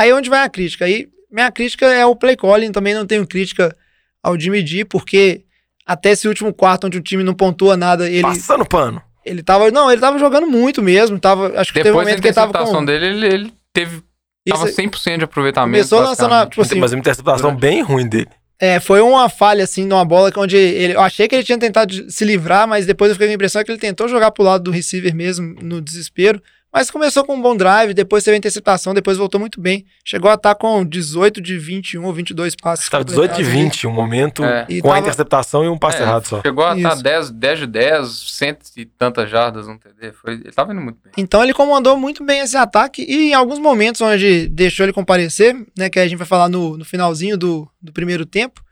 [0.00, 0.84] Aí onde vai a crítica?
[0.84, 3.76] Aí, minha crítica é o play calling, também não tenho crítica
[4.22, 5.42] ao Jimmy G, porque
[5.86, 9.02] até esse último quarto, onde o time não pontua nada, ele, Passando pano.
[9.24, 9.70] ele tava.
[9.70, 11.18] Não, ele tava jogando muito mesmo.
[11.18, 12.84] Tava, acho que teve um Depois momento que ele tava com.
[12.84, 14.02] dele, ele, ele teve
[14.48, 15.76] Tava Isso 100% de aproveitamento.
[15.76, 18.28] começou lançando, a- tipo assim, Mas uma interceptação bem ruim dele.
[18.58, 21.58] É, foi uma falha, assim, numa bola que onde ele, eu achei que ele tinha
[21.58, 24.30] tentado de- se livrar, mas depois eu fiquei com a impressão que ele tentou jogar
[24.30, 26.42] pro lado do receiver mesmo, no desespero.
[26.72, 29.84] Mas começou com um bom drive, depois teve a interceptação, depois voltou muito bem.
[30.04, 32.84] Chegou a estar com 18 de 21 ou 22 passes.
[32.84, 33.62] Estava 18 e completados ali.
[33.64, 34.66] 20 um momento É.
[34.68, 36.40] E com a tava- interceptação e um passe É, errado só.
[36.42, 37.02] Chegou a estar Isso.
[37.02, 40.12] 10, 10 de 10, cento e tantas jardas no TD.
[40.12, 41.12] Foi, ele tava indo muito bem.
[41.16, 45.56] Então ele comandou muito bem esse ataque e em alguns momentos onde deixou ele comparecer,
[45.76, 48.62] né, que a gente vai falar no, no finalzinho do, do primeiro tempo,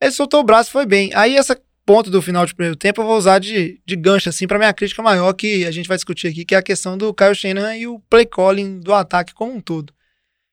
[0.00, 1.10] ele soltou o braço e foi bem.
[1.12, 4.46] Aí essa ponto do final de primeiro tempo eu vou usar de, de gancho assim
[4.46, 7.14] para minha crítica maior que a gente vai discutir aqui, que é a questão do
[7.14, 9.90] Kyle Shanahan e o play calling do ataque como um todo.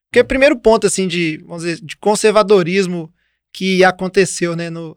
[0.10, 3.14] Porque o primeiro ponto assim de, vamos dizer, de conservadorismo
[3.52, 4.96] que aconteceu, né, no,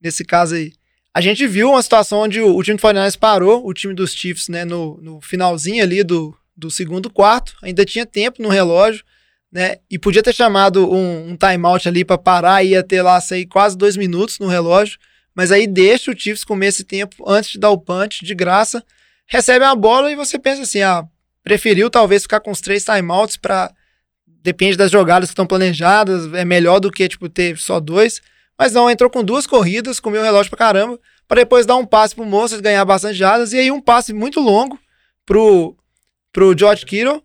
[0.00, 0.72] nesse caso aí.
[1.12, 4.14] A gente viu uma situação onde o, o time do 49ers parou, o time dos
[4.14, 9.04] Chiefs, né, no, no finalzinho ali do, do segundo quarto, ainda tinha tempo no relógio,
[9.50, 13.46] né, e podia ter chamado um, um timeout ali para parar, ia ter lá, sair
[13.46, 14.96] quase dois minutos no relógio,
[15.34, 18.84] mas aí deixa o Chiefs comer esse tempo antes de dar o punch, de graça,
[19.26, 21.04] recebe a bola e você pensa assim, ah,
[21.42, 23.72] preferiu talvez ficar com os três timeouts para
[24.42, 28.22] depende das jogadas que estão planejadas, é melhor do que tipo ter só dois,
[28.58, 31.84] mas não, entrou com duas corridas, comeu o relógio pra caramba, para depois dar um
[31.86, 34.78] passe pro Mostert ganhar bastante jardas, e aí um passe muito longo
[35.26, 35.76] pro,
[36.32, 37.22] pro George Kittle,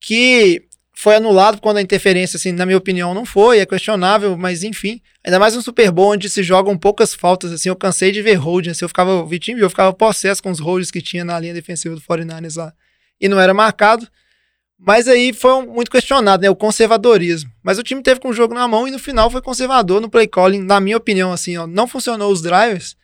[0.00, 0.67] que
[1.00, 5.00] foi anulado quando a interferência, assim, na minha opinião, não foi, é questionável, mas enfim.
[5.24, 8.34] Ainda mais um Super Bowl onde se jogam poucas faltas, assim, eu cansei de ver
[8.34, 11.54] holding, assim, eu ficava, Vitinho eu ficava possesso com os holds que tinha na linha
[11.54, 12.72] defensiva do 49ers lá,
[13.20, 14.08] e não era marcado.
[14.76, 16.50] Mas aí foi muito questionado, né?
[16.50, 17.48] O conservadorismo.
[17.62, 20.10] Mas o time teve com o jogo na mão e no final foi conservador no
[20.10, 21.64] play calling, na minha opinião, assim, ó.
[21.64, 22.96] Não funcionou os drivers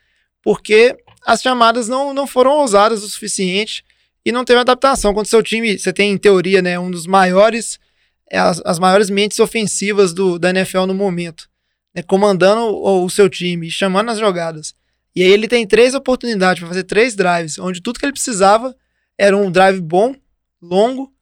[0.43, 3.85] porque as chamadas não, não foram ousadas o suficiente
[4.25, 5.15] e não teve adaptação.
[5.15, 7.79] Quando seu time, você tem em teoria, né, um dos maiores,
[8.33, 11.49] as, as maiores mentes ofensivas do, da NFL no momento,
[11.95, 14.75] né, comandando o, o seu time chamando as jogadas.
[15.15, 18.75] E aí ele tem três oportunidades para fazer três drives, onde tudo que ele precisava
[19.17, 20.15] era um drive bom,
[20.61, 21.13] longo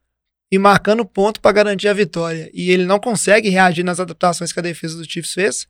[0.51, 2.49] e marcando ponto para garantir a vitória.
[2.53, 5.67] E ele não consegue reagir nas adaptações que a defesa do Chiefs fez.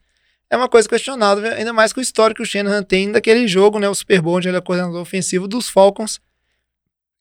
[0.50, 3.80] É uma coisa questionável, ainda mais com o histórico que o Shanahan tem daquele jogo,
[3.80, 6.22] né, o Super Bowl, onde ele é coordenador ofensivo dos Falcons,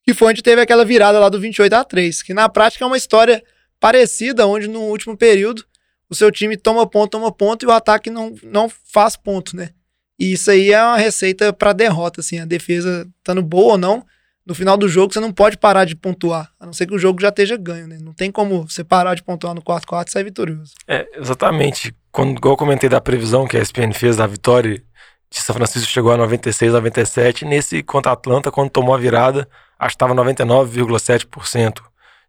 [0.05, 2.87] que foi onde teve aquela virada lá do 28 a 3, que na prática é
[2.87, 3.43] uma história
[3.83, 5.65] parecida, onde no último período
[6.09, 9.71] o seu time toma ponto, toma ponto e o ataque não, não faz ponto, né?
[10.17, 14.07] E isso aí é uma receita para derrota, assim, a defesa estando boa ou não,
[14.47, 16.99] no final do jogo você não pode parar de pontuar, a não ser que o
[16.99, 17.99] jogo já esteja ganho, né?
[18.01, 20.75] Não tem como você parar de pontuar no quarto quarto e sair vitorioso.
[20.87, 21.93] É, exatamente.
[22.13, 24.81] Quando, igual eu comentei da previsão que a ESPN fez da vitória
[25.29, 29.49] de São Francisco chegou a 96, 97, nesse contra a Atlanta, quando tomou a virada,
[29.77, 31.81] acho que estava 99,7%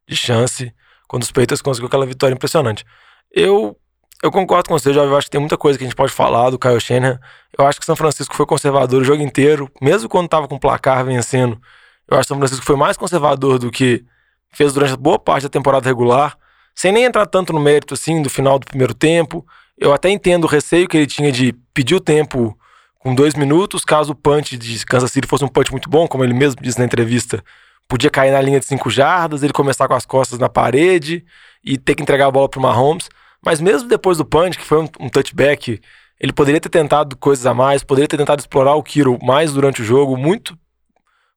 [0.08, 0.74] de chance,
[1.13, 2.84] quando os Patriots conseguiu aquela vitória impressionante.
[3.32, 3.78] Eu,
[4.23, 6.12] eu concordo com você, já eu acho que tem muita coisa que a gente pode
[6.12, 7.19] falar do Kyle Shanahan.
[7.56, 10.60] Eu acho que São Francisco foi conservador o jogo inteiro, mesmo quando estava com o
[10.60, 11.62] placar vencendo.
[12.10, 14.04] Eu acho que São Francisco foi mais conservador do que
[14.52, 16.36] fez durante boa parte da temporada regular,
[16.73, 19.45] sem nem entrar tanto no mérito assim do final do primeiro tempo.
[19.78, 22.58] Eu até entendo o receio que ele tinha de pedir o tempo
[22.97, 26.23] com dois minutos, caso o punch de Kansas City fosse um punch muito bom, como
[26.23, 27.43] ele mesmo disse na entrevista,
[27.88, 31.26] podia cair na linha de cinco jardas, ele começar com as costas na parede
[31.63, 33.10] e ter que entregar a bola para o Mahomes.
[33.46, 35.80] Mas mesmo depois do punch, que foi um, um touchback,
[36.19, 39.82] ele poderia ter tentado coisas a mais, poderia ter tentado explorar o Kiro mais durante
[39.82, 40.58] o jogo, muito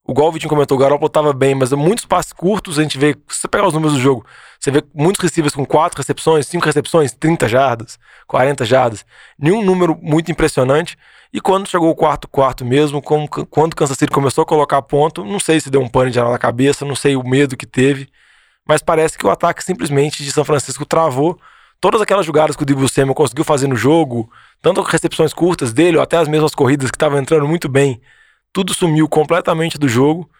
[0.09, 3.40] o Vitinho comentou, o Garoppolo tava bem, mas muitos passes curtos, a gente vê, se
[3.40, 4.25] você pegar os números do jogo,
[4.59, 9.05] você vê muitos receivers com quatro recepções, cinco recepções, 30 jardas, 40 jardas,
[9.37, 10.97] nenhum número muito impressionante.
[11.33, 14.81] E quando chegou o quarto quarto mesmo, como, quando o Kansas City começou a colocar
[14.83, 17.66] ponto, não sei se deu um pano de na cabeça, não sei o medo que
[17.66, 18.09] teve,
[18.66, 21.38] mas parece que o ataque simplesmente de São Francisco travou.
[21.81, 24.31] Todas aquelas jogadas que o Debo Samuel conseguiu fazer no jogo,
[24.62, 28.01] tanto recepções curtas dele, ou até as mesmas corridas que estavam entrando muito bem,
[28.57, 30.31] tudo sumiu completamente do jogo.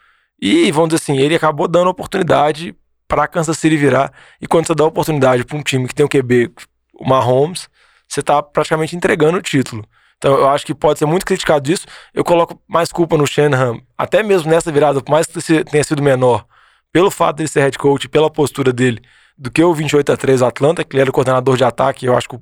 [0.41, 2.75] E, vamos dizer assim, ele acabou dando oportunidade
[3.07, 4.11] para Kansas City virar.
[4.41, 6.51] E quando você dá oportunidade para um time que tem o QB,
[6.95, 7.69] o Mahomes,
[8.09, 9.85] você está praticamente entregando o título.
[10.17, 11.87] Então eu acho que pode ser muito criticado disso.
[12.15, 16.03] Eu coloco mais culpa no Shanahan, até mesmo nessa virada, por mais que tenha sido
[16.03, 16.47] menor,
[16.91, 19.03] pelo fato dele ser head coach, pela postura dele,
[19.37, 22.07] do que o 28 a 3 Atlanta, que ele era o coordenador de ataque.
[22.07, 22.39] Eu acho que,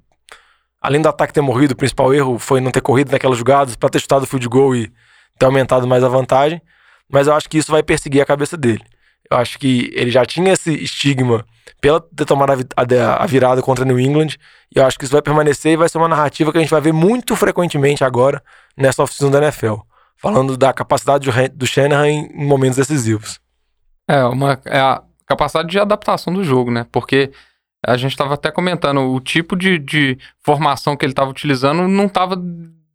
[0.80, 3.88] além do ataque ter morrido, o principal erro foi não ter corrido naquelas jogadas para
[3.88, 4.92] ter chutado o field goal e
[5.38, 6.60] ter aumentado mais a vantagem,
[7.10, 8.82] mas eu acho que isso vai perseguir a cabeça dele.
[9.30, 11.44] Eu acho que ele já tinha esse estigma
[11.80, 14.36] pela ter tomado a, a, virada contra New England,
[14.74, 16.70] e eu acho que isso vai permanecer e vai ser uma narrativa que a gente
[16.70, 18.42] vai ver muito frequentemente agora
[18.76, 19.76] nessa oficina da NFL,
[20.16, 23.38] falando da capacidade do, Shanahan em, em momentos decisivos.
[24.08, 26.86] É, uma, é a capacidade de adaptação do jogo, né?
[26.90, 27.32] Porque
[27.86, 32.06] a gente estava até comentando, o tipo de, de formação que ele estava utilizando não
[32.06, 32.34] estava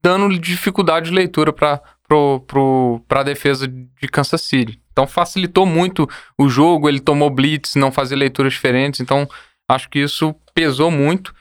[0.02, 4.82] dando dificuldade de leitura para pro, a defesa de Kansas City.
[4.92, 9.30] Então facilitou muito o jogo, ele tomou blitz, não fazia leituras diferentes, então
[9.70, 11.34] acho que isso pesou muito.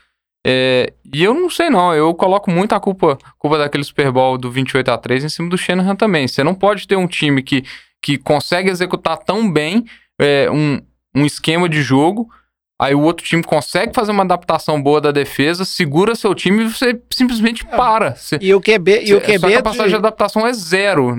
[0.45, 4.37] É, e eu não sei não, eu coloco muito a culpa, culpa daquele Super Bowl
[4.37, 6.27] do 28 a 3 em cima do Shanahan também.
[6.27, 7.63] Você não pode ter um time que,
[8.01, 9.85] que consegue executar tão bem
[10.21, 10.79] é, um,
[11.15, 12.29] um esquema de jogo
[12.79, 16.69] Aí o outro time consegue fazer uma adaptação boa da defesa, segura seu time e
[16.69, 17.75] você simplesmente é.
[17.75, 18.15] para.
[18.15, 19.95] Você, e o QB, e o QB sua capacidade de...
[19.95, 21.13] de adaptação é zero.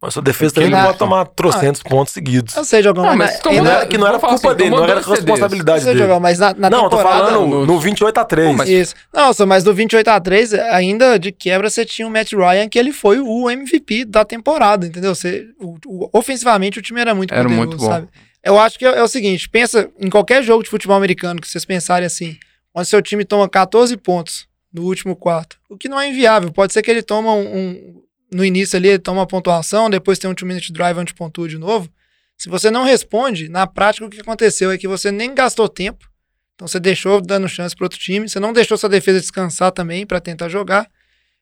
[0.00, 2.54] Mas a defesa também não pode tomar trocentos ah, pontos seguidos.
[2.54, 4.84] Eu sei, Jogão, não, mas, mas não era, que não era culpa assim, dele, não
[4.84, 5.98] era responsabilidade dele.
[5.98, 8.68] Jogão, mas na, na não, eu tô falando no, no 28 a 3 mas...
[8.68, 8.94] Isso.
[9.12, 12.78] Nossa, mas no 28 a 3 ainda de quebra, você tinha o Matt Ryan, que
[12.78, 15.12] ele foi o MVP da temporada, entendeu?
[15.12, 17.86] Você, o, o, ofensivamente, o time era muito Era muito bom.
[17.86, 18.06] Sabe?
[18.42, 21.48] Eu acho que é, é, o seguinte: pensa em qualquer jogo de futebol americano que
[21.48, 22.38] vocês pensarem assim,
[22.74, 26.52] onde seu time toma 14 pontos no último quarto, o que não é inviável.
[26.52, 30.18] Pode ser que ele toma um, um no início ali, ele toma uma pontuação, depois
[30.18, 31.90] tem um two-minute drive onde pontua de novo.
[32.36, 36.08] Se você não responde, na prática o que aconteceu é que você nem gastou tempo,
[36.54, 40.06] então você deixou dando chance para outro time, você não deixou sua defesa descansar também
[40.06, 40.88] para tentar jogar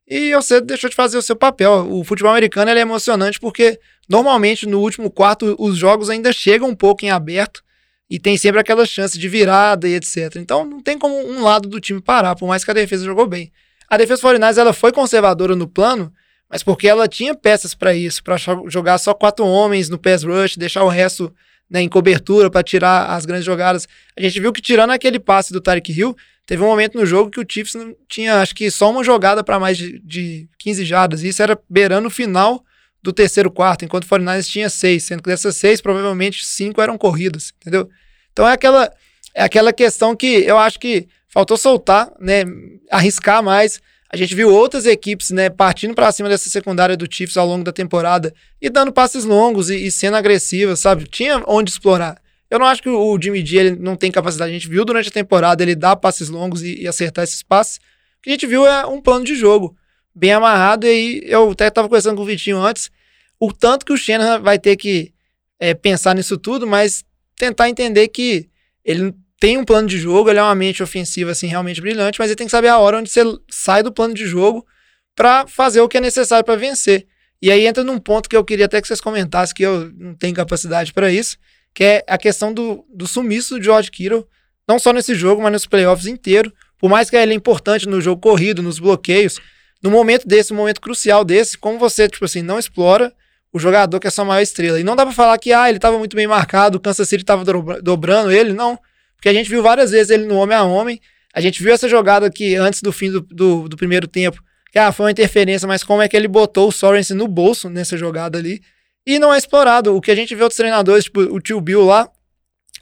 [0.06, 1.88] e você deixou de fazer o seu papel.
[1.90, 6.74] O futebol americano é emocionante porque normalmente no último quarto os jogos ainda chegam um
[6.74, 7.64] pouco em aberto
[8.08, 10.36] e tem sempre aquela chance de virada e etc.
[10.36, 13.26] Então não tem como um lado do time parar, por mais que a defesa jogou
[13.26, 13.52] bem.
[13.88, 16.12] A defesa 49 ela foi conservadora no plano,
[16.48, 18.36] mas porque ela tinha peças para isso, para
[18.68, 21.32] jogar só quatro homens no pass rush, deixar o resto
[21.68, 23.88] né, em cobertura para tirar as grandes jogadas.
[24.16, 27.30] A gente viu que tirando aquele passe do Tarek Hill, Teve um momento no jogo
[27.30, 27.74] que o Chiefs
[28.08, 31.22] tinha, acho que só uma jogada para mais de, de 15 jardas.
[31.22, 32.64] E isso era beirando o final
[33.02, 36.96] do terceiro quarto, enquanto o 49ers tinha seis, sendo que dessas seis, provavelmente cinco eram
[36.96, 37.88] corridas, entendeu?
[38.32, 38.92] Então é aquela,
[39.34, 42.44] é aquela questão que eu acho que faltou soltar, né?
[42.90, 43.80] Arriscar mais.
[44.10, 47.64] A gente viu outras equipes, né, partindo para cima dessa secundária do Chiefs ao longo
[47.64, 48.32] da temporada
[48.62, 51.06] e dando passes longos e, e sendo agressivas, sabe?
[51.06, 52.20] Tinha onde explorar.
[52.50, 54.50] Eu não acho que o Jimmy G ele não tem capacidade.
[54.50, 57.76] A gente viu durante a temporada ele dar passes longos e, e acertar esses passes.
[57.76, 59.76] O que a gente viu é um plano de jogo
[60.14, 60.86] bem amarrado.
[60.86, 62.90] E aí eu até estava conversando com o Vitinho antes.
[63.38, 65.12] O tanto que o Shanahan vai ter que
[65.58, 67.04] é, pensar nisso tudo, mas
[67.36, 68.48] tentar entender que
[68.84, 72.28] ele tem um plano de jogo, ele é uma mente ofensiva assim realmente brilhante, mas
[72.28, 74.66] ele tem que saber a hora onde você sai do plano de jogo
[75.14, 77.06] para fazer o que é necessário para vencer.
[77.40, 80.14] E aí entra num ponto que eu queria até que vocês comentassem que eu não
[80.14, 81.36] tenho capacidade para isso,
[81.76, 84.26] que é a questão do, do sumiço do George Kittle,
[84.66, 86.50] não só nesse jogo, mas nos playoffs inteiro.
[86.78, 89.38] Por mais que ele é importante no jogo corrido, nos bloqueios,
[89.82, 93.12] no momento desse, um momento crucial desse, como você, tipo assim, não explora
[93.52, 94.80] o jogador que é sua maior estrela.
[94.80, 97.22] E não dá pra falar que, ah, ele tava muito bem marcado, o Kansas City
[97.22, 97.44] tava
[97.82, 98.78] dobrando ele, não.
[99.14, 100.98] Porque a gente viu várias vezes ele no homem a homem.
[101.34, 104.78] A gente viu essa jogada aqui antes do fim do, do, do primeiro tempo, que
[104.78, 107.98] ah, foi uma interferência, mas como é que ele botou o Sorensen no bolso nessa
[107.98, 108.62] jogada ali
[109.06, 109.94] e não é explorado.
[109.94, 112.10] O que a gente vê outros treinadores, tipo o tio Bill lá,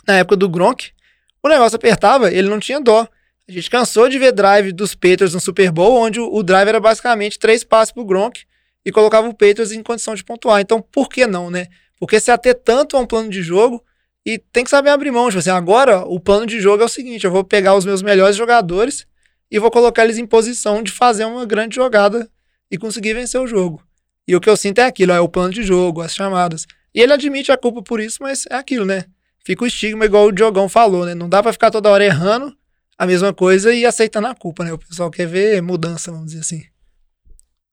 [0.06, 0.90] na época do Gronk,
[1.42, 3.06] o negócio apertava, ele não tinha dó.
[3.46, 6.80] A gente cansou de ver drive dos Patriots no Super Bowl, onde o, drive era
[6.80, 8.44] basicamente três passes pro Gronk
[8.84, 10.62] e colocava o Patriots em condição de pontuar.
[10.62, 11.66] Então, por que não, né?
[11.98, 13.84] Porque se ater tanto a um plano de jogo
[14.24, 15.28] e tem que saber abrir mão.
[15.28, 18.02] Tipo assim, agora o plano de jogo é o seguinte: eu vou pegar os meus
[18.02, 19.06] melhores jogadores
[19.50, 22.28] e vou colocar eles em posição de fazer uma grande jogada
[22.70, 23.82] e conseguir vencer o jogo.
[24.26, 26.66] E o que eu sinto é aquilo, é o plano de jogo, as chamadas.
[26.94, 29.04] E ele admite a culpa por isso, mas é aquilo, né?
[29.44, 31.14] Fica o estigma, igual o Diogão falou, né?
[31.14, 32.56] Não dá para ficar toda hora errando
[32.96, 34.72] a mesma coisa e aceitando a culpa, né?
[34.72, 36.64] O pessoal quer ver mudança, vamos dizer assim.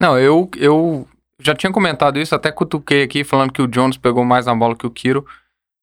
[0.01, 1.07] Não, eu, eu
[1.39, 4.75] já tinha comentado isso, até cutuquei aqui falando que o Jones pegou mais na bola
[4.75, 5.25] que o Kiro.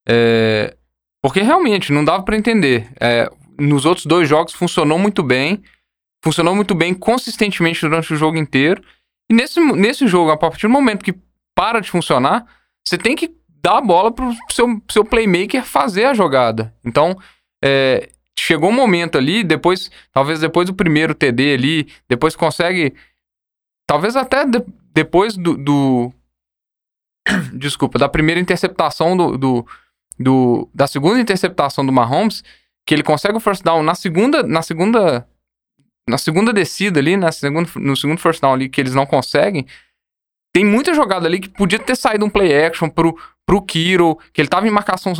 [0.06, 0.76] É,
[1.22, 2.90] porque realmente não dava para entender.
[3.00, 5.62] É, nos outros dois jogos funcionou muito bem,
[6.22, 8.82] funcionou muito bem consistentemente durante o jogo inteiro.
[9.30, 11.14] E nesse, nesse jogo, a partir do momento que
[11.54, 12.46] para de funcionar,
[12.86, 16.74] você tem que dar a bola pro seu, seu playmaker fazer a jogada.
[16.84, 17.18] Então,
[17.62, 22.94] é, chegou um momento ali, depois, talvez depois do primeiro TD ali, depois consegue.
[23.86, 24.62] Talvez até de,
[24.94, 26.12] depois do, do,
[27.54, 29.66] Desculpa, da primeira interceptação do, do,
[30.18, 32.42] do, Da segunda interceptação do Mahomes,
[32.86, 34.42] que ele consegue o first down na segunda.
[34.42, 35.26] Na segunda
[36.08, 39.66] na segunda descida ali, na segunda, no segundo first down ali, que eles não conseguem,
[40.52, 43.16] tem muita jogada ali que podia ter saído um play action pro,
[43.46, 45.12] pro Kiro, que ele tava em marcação,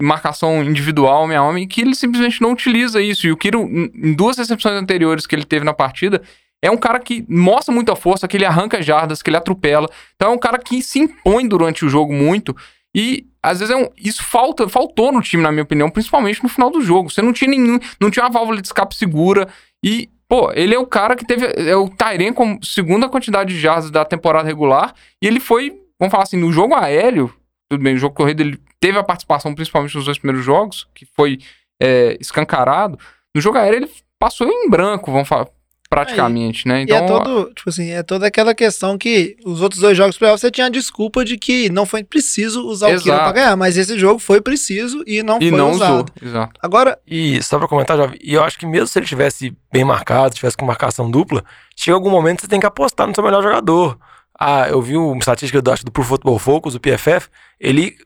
[0.00, 3.26] marcação individual, homem homem, que ele simplesmente não utiliza isso.
[3.26, 6.22] E o Kiro, em duas recepções anteriores que ele teve na partida,
[6.60, 9.88] é um cara que mostra muita força, que ele arranca jardas, que ele atropela.
[10.14, 12.54] Então é um cara que se impõe durante o jogo muito.
[12.94, 16.48] E às vezes é um- isso falta, faltou no time, na minha opinião, principalmente no
[16.48, 17.10] final do jogo.
[17.10, 19.48] Você não tinha nenhum, não tinha uma válvula de escape segura.
[19.84, 21.44] E, pô, ele é o cara que teve.
[21.58, 24.94] É o Tyren com segunda quantidade de jardas da temporada regular.
[25.20, 27.30] E ele foi, vamos falar assim, no jogo aéreo,
[27.70, 31.04] tudo bem, no jogo corrido, ele teve a participação, principalmente nos dois primeiros jogos, que
[31.04, 31.38] foi
[31.78, 32.98] é, escancarado.
[33.34, 35.48] No jogo aéreo, ele passou em branco, vamos falar,
[35.92, 36.80] praticamente, né?
[36.80, 40.16] E Então, é todo, tipo assim, é toda aquela questão que os outros dois jogos
[40.16, 43.22] playoffs você tinha a desculpa de que não foi preciso usar o Kiro Exato.
[43.24, 45.92] pra ganhar, mas esse jogo foi preciso e não e foi não usado.
[45.92, 46.06] usou.
[46.30, 46.52] Exato.
[46.62, 49.84] Agora, E só pra comentar, Jovem, e eu acho que mesmo se ele tivesse bem
[49.84, 51.44] marcado, tivesse com marcação dupla,
[51.76, 53.98] chega algum momento que você tem que apostar no seu melhor jogador.
[54.38, 57.28] Ah, eu vi uma estatística do, acho, do Pro Football Focus, do PFF,
[57.60, 57.96] ele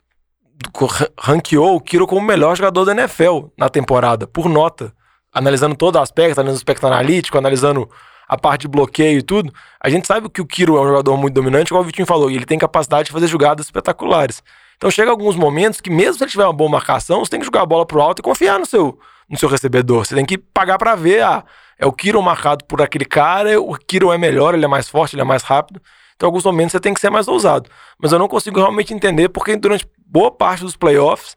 [1.18, 4.92] ranqueou o Kiro como o melhor jogador da NFL na temporada, por nota.
[5.37, 7.90] Analisando todo o aspecto, analisando o aspecto analítico, analisando
[8.27, 9.53] a parte de bloqueio e tudo.
[9.81, 12.31] A gente sabe que o Kiro é um jogador muito dominante, igual o Vitinho falou,
[12.31, 14.42] ele tem capacidade de fazer jogadas espetaculares.
[14.77, 17.46] Então chega alguns momentos que mesmo se ele tiver uma boa marcação, você tem que
[17.46, 20.05] jogar a bola pro alto e confiar no seu, no seu recebedor.
[20.05, 21.44] Você tem que pagar pra ver, ah,
[21.79, 25.14] é o Kiro marcado por aquele cara, o Kiro é melhor, ele é mais forte,
[25.14, 25.81] ele é mais rápido.
[26.16, 27.68] Então, em alguns momentos você tem que ser mais ousado.
[27.99, 31.37] Mas eu não consigo realmente entender porque durante boa parte dos playoffs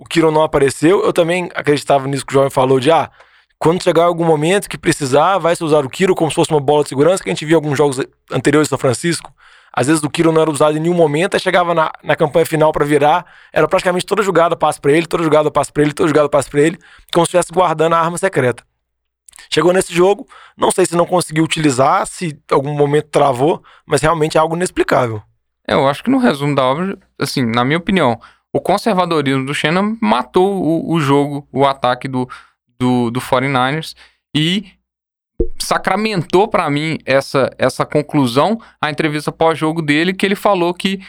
[0.00, 1.04] o Kiro não apareceu.
[1.04, 3.10] Eu também acreditava nisso que o Jovem falou de, ah,
[3.58, 6.58] quando chegar algum momento que precisar, vai se usar o Kiro como se fosse uma
[6.58, 8.00] bola de segurança, que a gente viu em alguns jogos
[8.32, 9.30] anteriores de São Francisco.
[9.72, 12.46] Às vezes o Kiro não era usado em nenhum momento, aí chegava na, na campanha
[12.46, 15.92] final pra virar, era praticamente toda jogada passe pra ele, toda jogada passe pra ele,
[15.92, 16.78] toda jogada passe pra ele,
[17.12, 18.64] como se estivesse guardando a arma secreta.
[19.52, 24.36] Chegou nesse jogo, não sei se não conseguiu utilizar, se algum momento travou, mas realmente
[24.36, 25.22] é algo inexplicável.
[25.68, 28.18] É, eu acho que no resumo da obra, assim, na minha opinião,
[28.52, 32.28] o conservadorismo do Shannon matou o, o jogo, o ataque do,
[32.78, 33.94] do, do 49ers
[34.34, 34.66] e
[35.58, 41.00] sacramentou pra mim essa, essa conclusão, a entrevista pós-jogo dele, que ele falou que,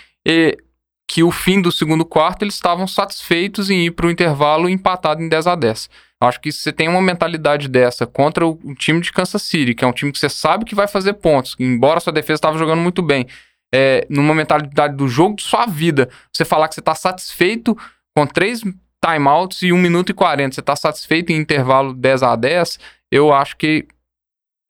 [1.07, 5.21] que o fim do segundo quarto eles estavam satisfeitos em ir para o intervalo empatado
[5.21, 5.89] em 10 a 10.
[6.21, 9.73] Eu acho que se você tem uma mentalidade dessa contra o, time de Kansas City,
[9.73, 12.57] que é um time que você sabe que vai fazer pontos, embora sua defesa estava
[12.57, 13.25] jogando muito bem,
[13.73, 17.77] é, numa mentalidade do jogo de sua vida, você falar que você está satisfeito
[18.15, 18.61] com três
[19.03, 22.79] timeouts e 1 minuto e 40, você está satisfeito em intervalo 10 a 10,
[23.11, 23.87] eu acho que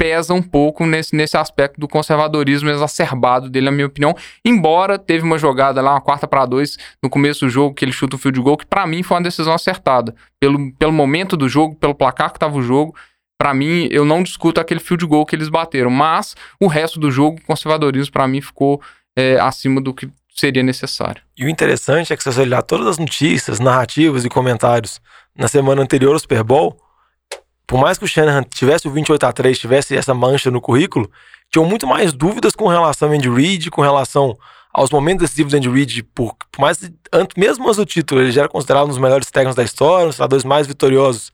[0.02, 4.16] pesa um pouco nesse, nesse aspecto do conservadorismo exacerbado dele, na minha opinião.
[4.44, 7.92] Embora teve uma jogada lá, uma quarta para dois, no começo do jogo, que ele
[7.92, 10.16] chuta um field goal, que para mim foi uma decisão acertada.
[10.40, 12.96] Pelo, pelo momento do jogo, pelo placar que tava o jogo,
[13.42, 15.90] para mim, eu não discuto aquele field goal que eles bateram.
[15.90, 18.80] Mas o resto do jogo, o conservadorismo, para mim, ficou
[19.16, 21.24] é, acima do que seria necessário.
[21.36, 25.02] E o interessante é que se você olhar todas as notícias, narrativas e comentários
[25.36, 26.78] na semana anterior ao Super Bowl,
[27.66, 31.10] por mais que o Shanahan tivesse o 28 a 3 tivesse essa mancha no currículo,
[31.52, 34.38] tinham muito mais dúvidas com relação ao Andy Reid, com relação
[34.72, 36.80] aos momentos decisivos do Andy Reid, por, por mais
[37.36, 40.28] mesmo antes do título, ele já era considerado um dos melhores técnicos da história, um
[40.28, 41.32] dos mais vitoriosos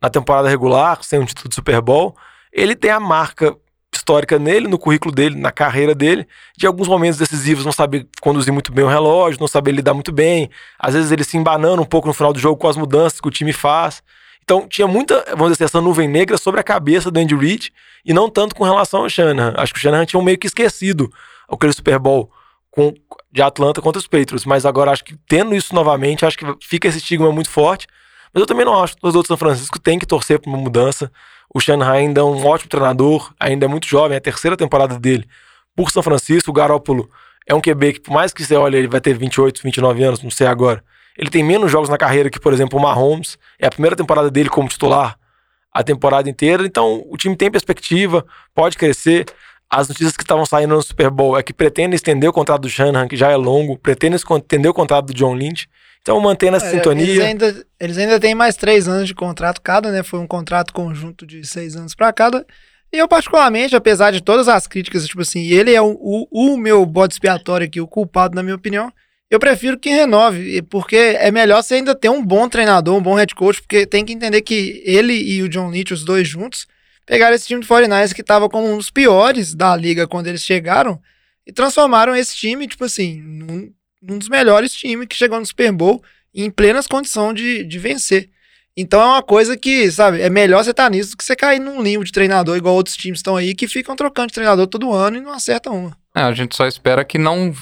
[0.00, 2.16] na temporada regular, sem um título de Super Bowl.
[2.52, 3.56] Ele tem a marca
[3.94, 6.26] histórica nele, no currículo dele, na carreira dele,
[6.56, 10.12] de alguns momentos decisivos não saber conduzir muito bem o relógio, não saber lidar muito
[10.12, 13.20] bem, às vezes ele se embanando um pouco no final do jogo com as mudanças
[13.20, 14.02] que o time faz.
[14.42, 17.72] Então tinha muita, vamos dizer assim, essa nuvem negra sobre a cabeça do Andy Reid
[18.04, 19.54] e não tanto com relação ao Shanahan.
[19.56, 21.10] Acho que o Shanahan tinha meio que esquecido
[21.48, 22.30] aquele Super Bowl
[22.70, 22.92] com,
[23.32, 26.88] de Atlanta contra os Patriots, mas agora acho que tendo isso novamente, acho que fica
[26.88, 27.86] esse estigma muito forte.
[28.34, 30.58] Mas eu também não acho que os outros São Francisco têm que torcer por uma
[30.58, 31.10] mudança.
[31.54, 34.98] O Shanahan ainda é um ótimo treinador, ainda é muito jovem, é a terceira temporada
[34.98, 35.24] dele
[35.76, 36.50] por São Francisco.
[36.50, 37.08] O Garópolo
[37.46, 40.22] é um QB que, por mais que você olhe, ele vai ter 28, 29 anos,
[40.22, 40.82] não sei agora.
[41.16, 43.38] Ele tem menos jogos na carreira que, por exemplo, o Mahomes.
[43.56, 45.16] É a primeira temporada dele como titular
[45.72, 46.66] a temporada inteira.
[46.66, 49.26] Então, o time tem perspectiva, pode crescer.
[49.70, 52.68] As notícias que estavam saindo no Super Bowl é que pretendem estender o contrato do
[52.68, 55.68] Shanahan, que já é longo, pretendem estender o contrato do John Lynch.
[56.04, 57.06] Então, mantendo essa É, sintonia.
[57.06, 60.02] Eles ainda, eles ainda têm mais três anos de contrato cada, né?
[60.02, 62.46] Foi um contrato conjunto de seis anos para cada.
[62.92, 66.58] E eu, particularmente, apesar de todas as críticas, tipo assim, ele é o, o, o
[66.58, 68.92] meu bode expiatório aqui, o culpado, na minha opinião.
[69.30, 73.14] Eu prefiro que renove, porque é melhor você ainda ter um bom treinador, um bom
[73.14, 76.66] head coach, porque tem que entender que ele e o John Lynch, os dois juntos,
[77.06, 80.42] pegaram esse time do 49ers que estava como um dos piores da liga quando eles
[80.42, 81.00] chegaram
[81.46, 83.72] e transformaram esse time, tipo assim, num,
[84.06, 86.02] num dos melhores times que chegou no Super Bowl
[86.34, 88.30] em plenas condições de, de vencer.
[88.76, 91.60] Então é uma coisa que, sabe, é melhor você estar nisso do que você cair
[91.60, 94.92] num limbo de treinador, igual outros times estão aí, que ficam trocando de treinador todo
[94.92, 95.96] ano e não acertam uma.
[96.14, 97.54] É, a gente só espera que não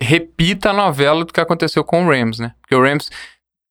[0.00, 2.54] repita a novela do que aconteceu com o Rams, né?
[2.60, 3.10] Porque o Rams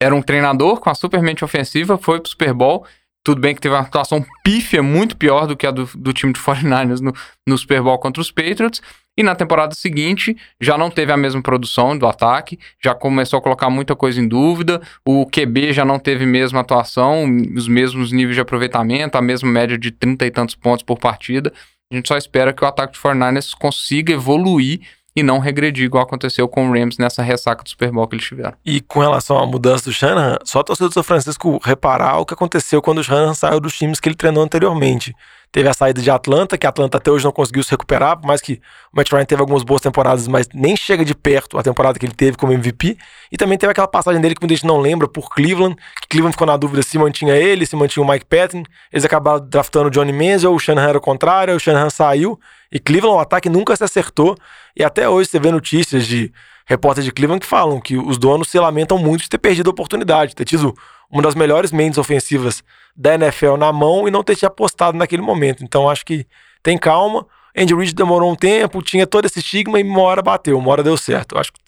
[0.01, 2.85] era um treinador com a super mente ofensiva, foi pro Super Bowl,
[3.23, 6.33] Tudo bem que teve uma atuação pífia muito pior do que a do, do time
[6.33, 7.13] de 49ers no,
[7.47, 8.81] no Super Bowl contra os Patriots.
[9.17, 13.41] E na temporada seguinte já não teve a mesma produção do ataque, já começou a
[13.41, 14.81] colocar muita coisa em dúvida.
[15.05, 19.77] O QB já não teve mesma atuação, os mesmos níveis de aproveitamento, a mesma média
[19.77, 21.53] de 30 e tantos pontos por partida.
[21.91, 24.79] A gente só espera que o ataque de 49ers consiga evoluir
[25.15, 28.25] e não regredir, igual aconteceu com o Rams nessa ressaca do Super Bowl que eles
[28.25, 28.53] tiveram.
[28.65, 32.33] E com relação à mudança do Shanahan, só torcedor do São Francisco reparar o que
[32.33, 35.13] aconteceu quando o Shanahan saiu dos times que ele treinou anteriormente.
[35.51, 38.39] Teve a saída de Atlanta, que Atlanta até hoje não conseguiu se recuperar, por mais
[38.39, 38.61] que
[38.93, 42.05] o Matt Ryan teve algumas boas temporadas, mas nem chega de perto a temporada que
[42.05, 42.97] ele teve como MVP.
[43.29, 46.33] E também teve aquela passagem dele que muita gente não lembra por Cleveland, que Cleveland
[46.33, 48.63] ficou na dúvida se mantinha ele, se mantinha o Mike Patton.
[48.93, 52.39] Eles acabaram draftando o Johnny Manziel, o Shanahan era o contrário, o Shanahan saiu.
[52.71, 54.37] E Cleveland, o ataque nunca se acertou.
[54.73, 56.31] E até hoje você vê notícias de
[56.65, 59.71] repórteres de Cleveland que falam que os donos se lamentam muito de ter perdido a
[59.71, 60.73] oportunidade, ter tido
[61.11, 62.63] uma das melhores mentes ofensivas
[62.95, 65.63] da NFL na mão e não ter te apostado naquele momento.
[65.63, 66.25] Então acho que
[66.63, 67.25] tem calma.
[67.55, 70.83] Andy Reid demorou um tempo, tinha todo esse estigma e uma hora bateu, uma hora
[70.83, 71.37] deu certo.
[71.37, 71.59] acho que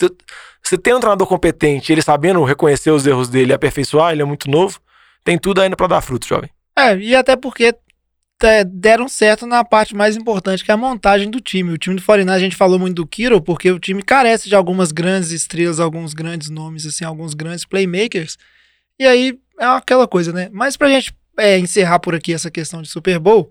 [0.64, 4.26] você tem um treinador competente, ele sabendo reconhecer os erros dele e aperfeiçoar, ele é
[4.26, 4.80] muito novo,
[5.26, 6.50] tem tudo ainda para dar fruto, jovem.
[6.78, 7.76] É, e até porque
[8.68, 11.72] deram certo na parte mais importante, que é a montagem do time.
[11.72, 14.56] O time do 49 a gente falou muito do Kiro, porque o time carece de
[14.56, 18.38] algumas grandes estrelas, alguns grandes nomes, assim, alguns grandes playmakers.
[19.00, 20.50] E aí é aquela coisa, né?
[20.52, 23.50] Mas pra gente é, encerrar por aqui essa questão de Super Bowl,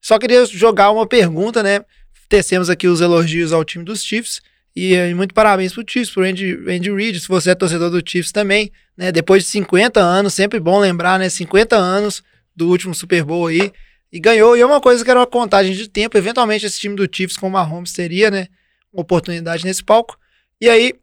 [0.00, 1.84] só queria jogar uma pergunta, né?
[2.28, 4.40] Tecemos aqui os elogios ao time dos Chiefs.
[4.74, 8.02] E, e muito parabéns pro Chiefs, pro Andy, Andy Reid, se você é torcedor do
[8.04, 9.12] Chiefs também, né?
[9.12, 11.28] Depois de 50 anos, sempre bom lembrar, né?
[11.28, 12.22] 50 anos
[12.56, 13.72] do último Super Bowl aí.
[14.10, 14.56] E ganhou.
[14.56, 16.16] E é uma coisa que era uma contagem de tempo.
[16.18, 18.48] Eventualmente, esse time do Chiefs com o Mahomes teria, né?
[18.92, 20.18] Uma oportunidade nesse palco.
[20.60, 20.94] E aí,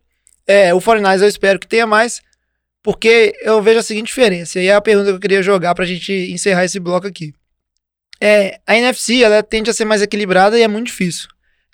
[0.46, 2.22] é, o 49 eu espero que tenha mais.
[2.84, 4.60] Porque eu vejo a seguinte diferença.
[4.60, 7.34] E é a pergunta que eu queria jogar pra gente encerrar esse bloco aqui.
[8.22, 11.28] É, a NFC, ela tende a ser mais equilibrada e é muito difícil.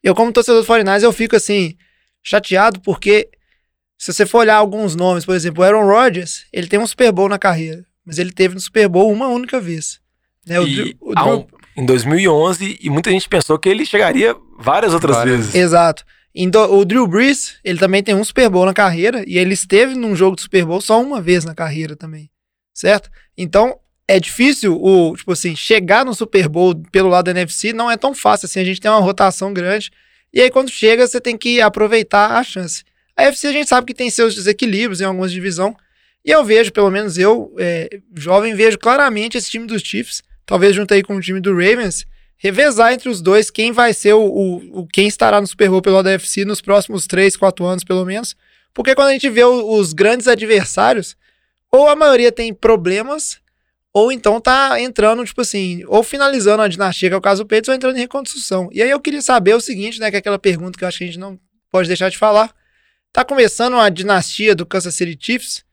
[0.03, 1.75] Eu, como torcedor do 49 eu fico assim,
[2.23, 3.29] chateado porque
[3.97, 7.11] se você for olhar alguns nomes, por exemplo, o Aaron Rodgers, ele tem um Super
[7.11, 9.99] Bowl na carreira, mas ele teve no Super Bowl uma única vez.
[10.45, 10.59] Né?
[10.59, 11.47] O, E o há um-
[11.77, 15.37] em 2011, e muita gente pensou que ele chegaria várias outras Várias.
[15.37, 15.55] vezes.
[15.55, 16.03] Exato.
[16.37, 19.95] Então, o Drew Brees, ele também tem um Super Bowl na carreira e ele esteve
[19.95, 22.29] num jogo de Super Bowl só uma vez na carreira também,
[22.73, 23.09] certo?
[23.37, 27.89] Então, é difícil o, tipo assim, chegar no Super Bowl pelo lado da NFC não
[27.89, 29.89] é tão fácil assim, a gente tem uma rotação grande
[30.33, 32.83] e aí quando chega você tem que aproveitar a chance.
[33.15, 35.75] A NFC a gente sabe que tem seus desequilíbrios em algumas divisões
[36.23, 40.75] e eu vejo, pelo menos eu, é, jovem, vejo claramente esse time dos Chiefs, talvez
[40.75, 42.05] junto aí com o time do Ravens,
[42.37, 45.81] revezar entre os dois quem vai ser o, o, o- quem estará no Super Bowl
[45.81, 48.35] pelo UFC nos próximos 3, 4 anos, pelo menos.
[48.73, 51.15] Porque quando a gente vê o- os grandes adversários,
[51.71, 53.39] ou a maioria tem problemas,
[53.93, 57.47] ou então tá entrando, tipo assim, ou finalizando a dinastia, que é o caso do
[57.47, 58.69] Peitos, ou entrando em reconstrução.
[58.71, 60.97] E aí eu queria saber o seguinte, né, que é aquela pergunta que eu acho
[60.97, 61.39] que a gente não
[61.71, 62.53] pode deixar de falar.
[63.11, 65.64] Tá começando a dinastia do Kansas City Chiefs?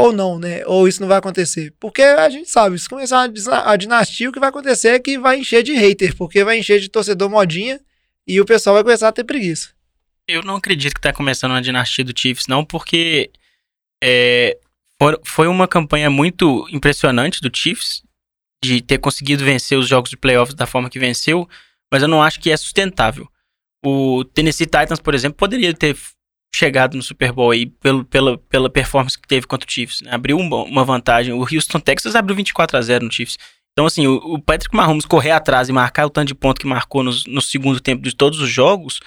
[0.00, 0.64] Ou não, né?
[0.64, 1.74] Ou isso não vai acontecer?
[1.80, 4.98] Porque a gente sabe, se começar a, dina- a dinastia, o que vai acontecer é
[5.00, 7.80] que vai encher de hater, porque vai encher de torcedor modinha
[8.24, 9.70] e o pessoal vai começar a ter preguiça.
[10.28, 13.28] Eu não acredito que tá começando uma dinastia do Chiefs, não, porque
[14.00, 14.56] é,
[15.24, 18.04] foi uma campanha muito impressionante do Chiefs
[18.62, 21.48] de ter conseguido vencer os jogos de playoffs da forma que venceu,
[21.92, 23.28] mas eu não acho que é sustentável.
[23.84, 25.96] O Tennessee Titans, por exemplo, poderia ter
[26.54, 30.00] chegado no Super Bowl aí pelo, pela, pela performance que teve contra o Chiefs.
[30.00, 30.10] né?
[30.12, 31.32] Abriu uma, uma vantagem.
[31.32, 33.38] O Houston Texas abriu 24 a 0 no Chiefs.
[33.72, 36.66] Então, assim, o, o Patrick Mahomes correr atrás e marcar o tanto de ponto que
[36.66, 38.98] marcou nos- no segundo tempo de todos os jogos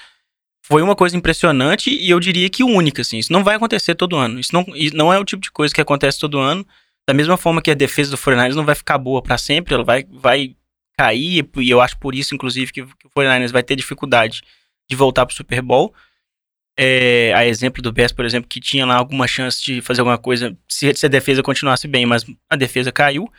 [0.64, 3.18] foi uma coisa impressionante e eu diria que única, assim.
[3.18, 4.38] Isso não vai acontecer todo ano.
[4.38, 6.66] Isso não, isso não é o tipo de coisa que acontece todo ano.
[7.06, 9.82] Da mesma forma que a defesa do 49ers não vai ficar boa pra sempre, ela
[9.84, 10.54] vai, vai
[10.96, 14.42] cair, e eu acho por isso, inclusive, que, o 49ers vai ter dificuldade
[14.88, 15.92] de voltar pro Super Bowl.
[16.84, 20.18] É, a exemplo do Bears, por exemplo, que tinha lá alguma chance de fazer alguma
[20.18, 23.30] coisa se, se a defesa continuasse bem, mas a defesa caiu.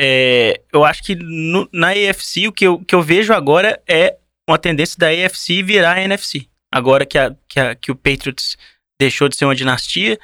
[0.00, 4.16] É, eu acho que no- na AFC o que eu, que eu vejo agora é
[4.48, 6.46] uma tendência da AFC virar a NFC.
[6.72, 8.56] Agora que, a, que, a- que o Patriots
[9.00, 10.18] deixou de ser uma dinastia,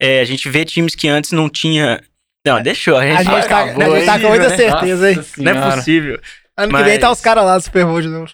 [0.00, 2.00] é, a gente vê times que antes não tinha.
[2.46, 2.96] Não, deixou.
[2.96, 5.16] A gente, A gente tá, a gente tá hein, com muita certeza aí.
[5.16, 6.20] Nossa Não é possível.
[6.56, 8.30] Ano que vem tá Mas- os caras lá do Super Bowl de novo.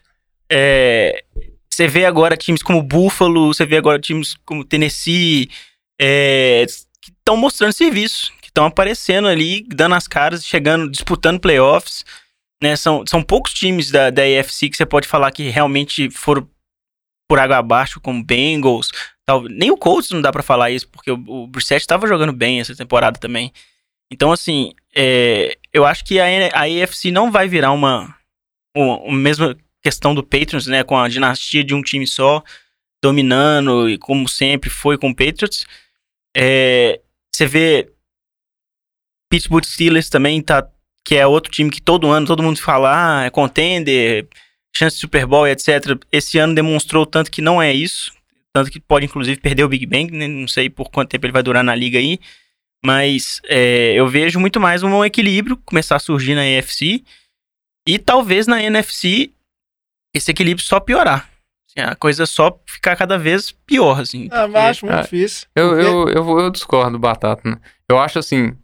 [0.50, 1.24] É,
[1.74, 5.50] você vê agora times como Buffalo, você vê agora times como Tennessee,
[6.00, 6.66] é,
[7.00, 12.04] que estão mostrando serviço, que estão aparecendo ali, dando as caras, chegando, disputando playoffs.
[12.62, 12.76] Né?
[12.76, 16.48] São, são poucos times da, da AFC que você pode falar que realmente foram
[17.28, 18.90] por água abaixo, como Bengals.
[19.24, 19.42] Tal.
[19.44, 22.60] Nem o Colts não dá pra falar isso, porque o, o Brissett estava jogando bem
[22.60, 23.52] essa temporada também.
[24.12, 28.14] Então, assim, é, eu acho que a, a AFC não vai virar uma,
[28.76, 30.84] uma, uma mesma questão do Patriots, né?
[30.84, 32.42] Com a dinastia de um time só,
[33.02, 35.66] dominando, e como sempre foi com o Patriots.
[36.36, 37.00] É,
[37.34, 37.90] você vê
[39.30, 40.68] Pittsburgh Steelers também, tá,
[41.04, 44.28] que é outro time que todo ano todo mundo fala, ah, é contender,
[44.74, 45.98] chance de Super Bowl, etc.
[46.10, 48.12] Esse ano demonstrou tanto que não é isso.
[48.54, 50.28] Tanto que pode, inclusive, perder o Big Bang, né?
[50.28, 52.18] Não sei por quanto tempo ele vai durar na liga aí.
[52.84, 57.02] Mas é, eu vejo muito mais um equilíbrio começar a surgir na AFC.
[57.88, 59.30] E talvez na NFC
[60.14, 61.28] esse equilíbrio só piorar.
[61.68, 64.28] Assim, a coisa só ficar cada vez pior, assim.
[64.30, 65.46] Ah, porque- mas acho muito Ah, difícil.
[65.56, 67.48] Eu, eu, eu, eu discordo, Batata.
[67.48, 67.56] Né?
[67.88, 68.56] Eu acho assim,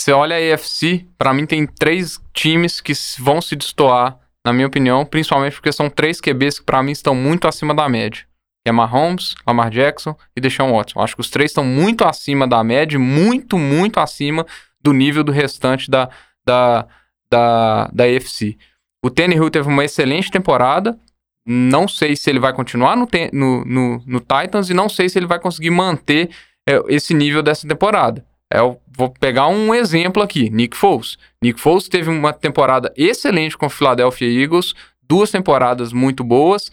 [0.00, 4.66] você olha a AFC, pra mim tem três times que vão se destoar, na minha
[4.66, 8.24] opinião, principalmente porque são três QBs que pra mim estão muito acima da média.
[8.64, 11.00] Que é Mahomes, Lamar Jackson e Deshaun Watson.
[11.00, 14.46] Acho que os três estão muito acima da média, e muito, muito acima
[14.80, 16.08] do nível do restante da,
[16.44, 16.86] da,
[17.30, 18.56] da, da AFC.
[19.04, 20.98] O Tannehill teve uma excelente temporada,
[21.46, 25.18] não sei se ele vai continuar no, no, no, no Titans e não sei se
[25.18, 26.30] ele vai conseguir manter
[26.68, 28.24] é, esse nível dessa temporada.
[28.52, 31.16] É, Eu vou pegar um exemplo aqui, Nick Foles.
[31.42, 36.70] Nick Foles teve uma temporada excelente com o Philadelphia Eagles, duas temporadas muito boas,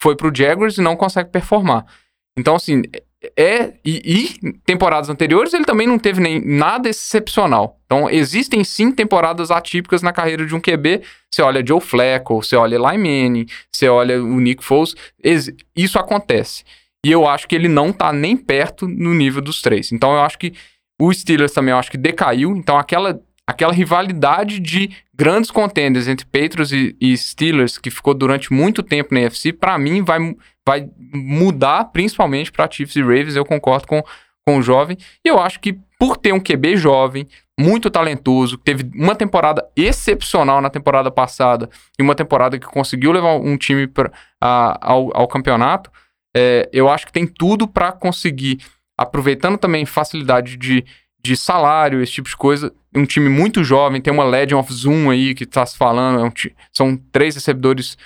[0.00, 1.84] foi pro Jaguars e não consegue performar.
[2.38, 2.82] Então, assim,
[3.36, 3.72] é.
[3.84, 4.02] E,
[4.42, 7.78] e temporadas anteriores ele também não teve nem nada excepcional.
[7.86, 11.02] Então, existem sim temporadas atípicas na carreira de um QB.
[11.32, 14.94] Você olha Joe Flacco, você olha Eli Manning, você olha o Nick Foles.
[15.76, 16.64] Isso acontece.
[17.04, 19.92] E eu acho que ele não tá nem perto no nível dos três.
[19.92, 20.54] Então, eu acho que
[21.00, 22.56] o Steelers também eu acho que decaiu.
[22.56, 28.52] Então, aquela, aquela rivalidade de grandes contenders entre Patriots e, e Steelers, que ficou durante
[28.52, 30.18] muito tempo na NFC, pra mim vai,
[30.66, 33.36] vai mudar principalmente pra Chiefs e Ravens.
[33.36, 34.02] Eu concordo com,
[34.46, 34.96] com o jovem.
[35.24, 37.26] E eu acho que por ter um QB jovem,
[37.58, 43.36] muito talentoso, teve uma temporada excepcional na temporada passada e uma temporada que conseguiu levar
[43.36, 44.10] um time pra,
[44.40, 45.90] a- ao, ao campeonato,
[46.36, 48.58] é, eu acho que tem tudo pra conseguir,
[48.98, 50.84] aproveitando também facilidade de,
[51.22, 55.10] de salário, esse tipo de coisa, um time muito jovem, tem uma Legend of Zoom
[55.10, 56.32] aí que tá se falando, é um
[56.72, 57.96] são três recebedores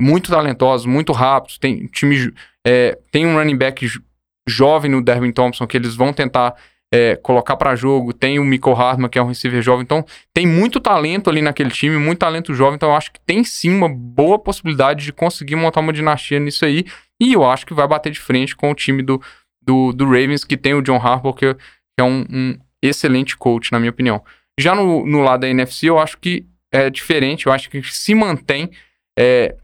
[0.00, 2.32] muito talentosos, muito rápidos, tem time,
[2.66, 4.02] é, tem um running back jo-
[4.48, 6.54] jovem no Derwin Thompson que eles vão tentar
[6.92, 10.46] é, colocar pra jogo, tem o Michael Hartman que é um receiver jovem, então tem
[10.46, 13.88] muito talento ali naquele time, muito talento jovem, então eu acho que tem sim uma
[13.88, 16.84] boa possibilidade de conseguir montar uma dinastia nisso aí,
[17.20, 19.20] e eu acho que vai bater de frente com o time do,
[19.60, 21.60] do, do Ravens, que tem o John Harbaugh, que, que
[21.98, 24.22] é um, um excelente coach, na minha opinião.
[24.58, 28.14] Já no, no lado da NFC, eu acho que é diferente, eu acho que se
[28.14, 28.70] mantém
[29.18, 29.54] é,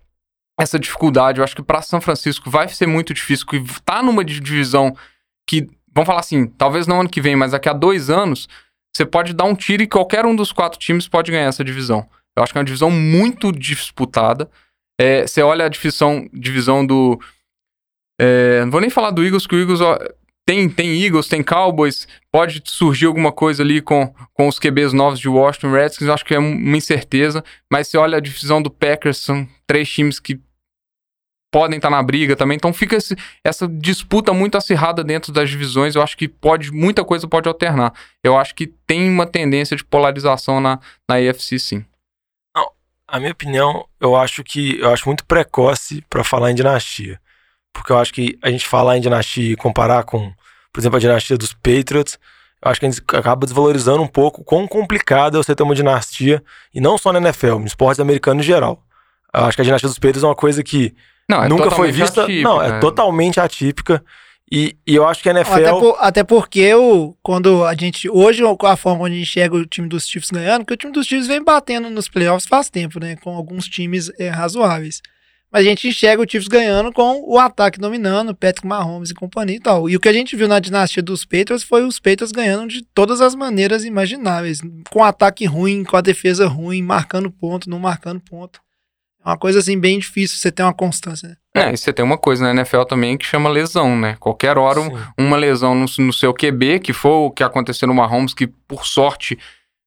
[0.59, 4.25] essa dificuldade, eu acho que para São Francisco vai ser muito difícil, que tá numa
[4.25, 4.97] di- divisão
[5.49, 8.49] que, vamos falar assim, talvez não ano que vem, mas daqui a dois anos,
[8.95, 12.09] você pode dar um tiro e qualquer um dos quatro times pode ganhar essa divisão.
[12.37, 14.49] Eu acho que é uma divisão muito disputada.
[15.01, 17.19] É, você olha a divisão, divisão do.
[18.21, 19.99] é, não vou nem falar do Eagles, que o Eagles ó,
[20.47, 25.19] tem, tem Eagles, tem Cowboys, pode surgir alguma coisa ali com, com os QBs novos
[25.19, 27.43] de Washington Redskins, eu acho que é uma incerteza,
[27.73, 30.39] mas você olha a divisão do Packers, são três times que
[31.55, 35.95] podem estar na briga também, então fica esse- essa disputa muito acirrada dentro das divisões,
[35.95, 37.93] eu acho que pode, muita coisa pode alternar.
[38.25, 41.85] Eu acho que tem uma tendência de polarização na, na AFC, sim.
[43.07, 47.21] A minha opinião, eu acho que eu acho muito precoce pra falar em dinastia.
[47.73, 50.33] Porque eu acho que a gente falar em dinastia e comparar com,
[50.73, 52.19] por exemplo, a dinastia dos Patriots,
[52.65, 55.75] eu acho que a gente acaba desvalorizando um pouco quão complicado é você ter uma
[55.75, 56.43] dinastia,
[56.75, 58.83] e não só na NFL, no esporte americano em geral.
[59.33, 60.93] Eu acho que a dinastia dos Patriots é uma coisa que
[61.29, 62.23] Não, é nunca foi vista.
[62.23, 62.81] atípica, não, é né?
[62.81, 64.05] totalmente atípica.
[64.51, 65.53] E, e eu acho que a NFL.
[65.53, 68.09] Até, por- até porque o, quando a gente.
[68.11, 70.77] Hoje, com a forma onde a gente enxerga o time dos Chiefs ganhando, que o
[70.77, 73.17] time dos Chiefs vem batendo nos playoffs faz tempo, né?
[73.17, 75.01] Com alguns times é, razoáveis.
[75.51, 79.57] Mas a gente enxerga o Chiefs ganhando com o ataque dominando, Patrick Mahomes e companhia
[79.57, 79.89] e tal.
[79.89, 82.83] E o que a gente viu na dinastia dos Patriots foi os Patriots ganhando de
[82.93, 84.59] todas as maneiras imagináveis.
[84.91, 88.61] Com ataque ruim, com a defesa ruim, marcando ponto, não marcando ponto.
[89.25, 91.29] É uma coisa assim bem difícil você ter uma constância.
[91.29, 91.37] Né?
[91.57, 94.17] É, e você tem uma coisa na NFL também que chama lesão, né?
[94.21, 95.05] Qualquer hora um- Sim.
[95.19, 98.85] uma lesão no, no seu QB, que foi o que aconteceu no Mahomes, que por
[98.87, 99.39] sorte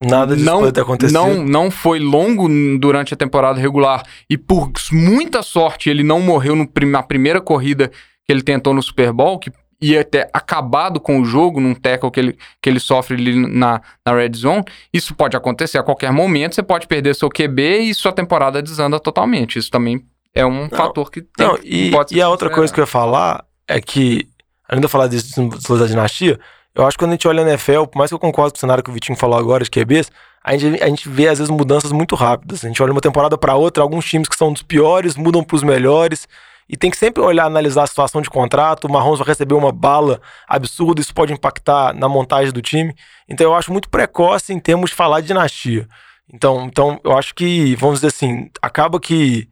[0.04, 1.14] Nada disso não, pode ter acontecido.
[1.14, 2.48] não, não foi longo
[2.80, 7.42] durante a temporada regular e por muita sorte ele não morreu no prim- na primeira
[7.42, 7.90] corrida
[8.26, 12.10] que ele tentou no Super Bowl, que ia ter acabado com o jogo num tackle
[12.10, 14.64] que ele, que ele sofre ali na, na red zone.
[14.92, 19.00] Isso pode acontecer a qualquer momento, você pode perder seu QB e sua temporada desanda
[19.00, 19.60] totalmente.
[19.60, 20.04] Isso também
[20.34, 22.88] é um fator que tem, Não, e, pode e a outra coisa que eu ia
[22.88, 24.28] falar é que,
[24.68, 26.40] além de eu falar disso dos da dinastia,
[26.74, 28.58] eu acho que quando a gente olha a NFL, por mais que eu concordo com
[28.58, 30.12] o cenário que o Vitinho falou agora de QBs,
[30.44, 32.64] a gente, a gente vê às vezes mudanças muito rápidas.
[32.64, 35.56] A gente olha uma temporada para outra, alguns times que são dos piores mudam para
[35.56, 36.28] os melhores.
[36.70, 38.86] E tem que sempre olhar, analisar a situação de contrato.
[38.86, 42.94] O Mahomes vai receber uma bala absurda, isso pode impactar na montagem do time.
[43.28, 45.88] Então eu acho muito precoce em termos de falar de dinastia.
[46.32, 49.48] Então, então eu acho que, vamos dizer assim, acaba que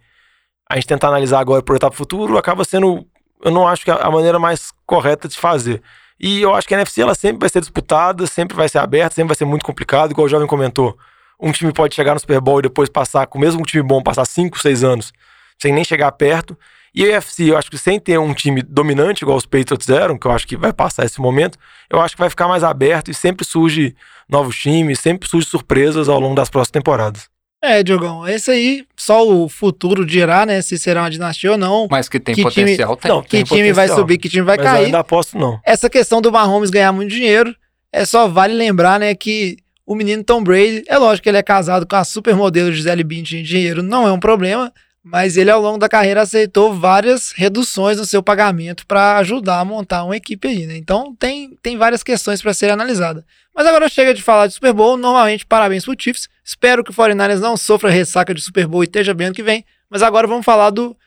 [0.69, 3.05] a gente tentar analisar agora por etapa futuro acaba sendo,
[3.43, 5.81] eu não acho que é a maneira mais correta de fazer.
[6.19, 9.15] E eu acho que a NFC ela sempre vai ser disputada, sempre vai ser aberta,
[9.15, 10.97] sempre vai ser muito complicado, igual o jovem comentou.
[11.39, 14.01] Um time pode chegar no Super Bowl e depois passar, com o mesmo time bom,
[14.01, 15.13] passar 5, 6 anos
[15.57, 16.57] sem nem chegar perto.
[16.95, 20.17] E a UFC, eu acho que sem ter um time dominante, igual os Patriots eram,
[20.17, 21.57] que eu acho que vai passar esse momento,
[21.89, 23.93] eu acho que vai ficar mais aberto e sempre surge
[24.29, 27.27] novos times, sempre surge surpresas ao longo das próximas temporadas.
[27.61, 31.87] É, Diogão, esse aí, só o futuro dirá, né, se será uma dinastia ou não.
[31.89, 33.11] Mas que tem Que time- potencial, tem.
[33.11, 33.97] Não, que tem time vai potencial.
[33.97, 34.85] subir, que time vai Mas eu cair.
[34.85, 35.59] ainda aposto não.
[35.65, 37.53] Essa questão do Mahomes ganhar muito dinheiro,
[37.91, 41.43] é só vale lembrar, né, que o menino Tom Brady, é lógico que ele é
[41.43, 44.71] casado com a supermodelo Gisele Bündchen, dinheiro não é um problema,
[45.05, 49.65] mas ele ao longo da carreira aceitou várias reduções no seu pagamento para ajudar a
[49.65, 50.75] montar uma equipe aí, né?
[50.75, 53.23] Então tem, tem várias questões para serem analisadas.
[53.55, 56.27] Mas agora chega de falar de Super Bowl, normalmente parabéns pro Chiefs.
[56.43, 59.43] Espero que o 49ers não sofra ressaca de Super Bowl e esteja bem ano que
[59.43, 60.97] vem, mas agora vamos falar do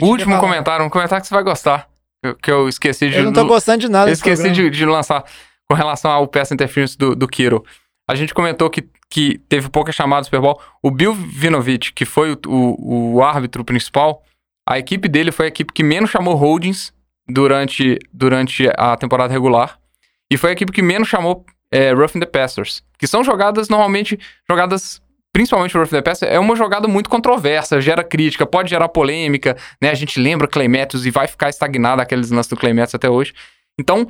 [0.00, 1.88] Último comentário, um comentário que você vai gostar.
[2.42, 3.16] Que, eu esqueci de.
[3.16, 5.24] Eu não tô gostando de nada Eu esqueci de, de lançar
[5.68, 7.64] com relação ao pass interference do, do Kiro.
[8.08, 10.60] A gente comentou que, que teve pouca chamada do Super Bowl.
[10.82, 14.22] O Bill Vinovich, que foi o, o, o árbitro principal,
[14.68, 16.92] a equipe dele foi a equipe que menos chamou holdings
[17.28, 19.78] durante, durante a temporada regular.
[20.30, 22.84] E foi a equipe que menos chamou é, roughing the passers.
[22.98, 25.02] Que são jogadas, normalmente, jogadas...
[25.32, 29.56] Principalmente o roughing the passer, é uma jogada muito controversa, gera crítica, pode gerar polêmica,
[29.80, 29.88] né?
[29.88, 33.08] A gente lembra Clay Matthews e vai ficar estagnado aqueles lances do Clay Matthews até
[33.08, 33.32] hoje.
[33.78, 34.08] Então,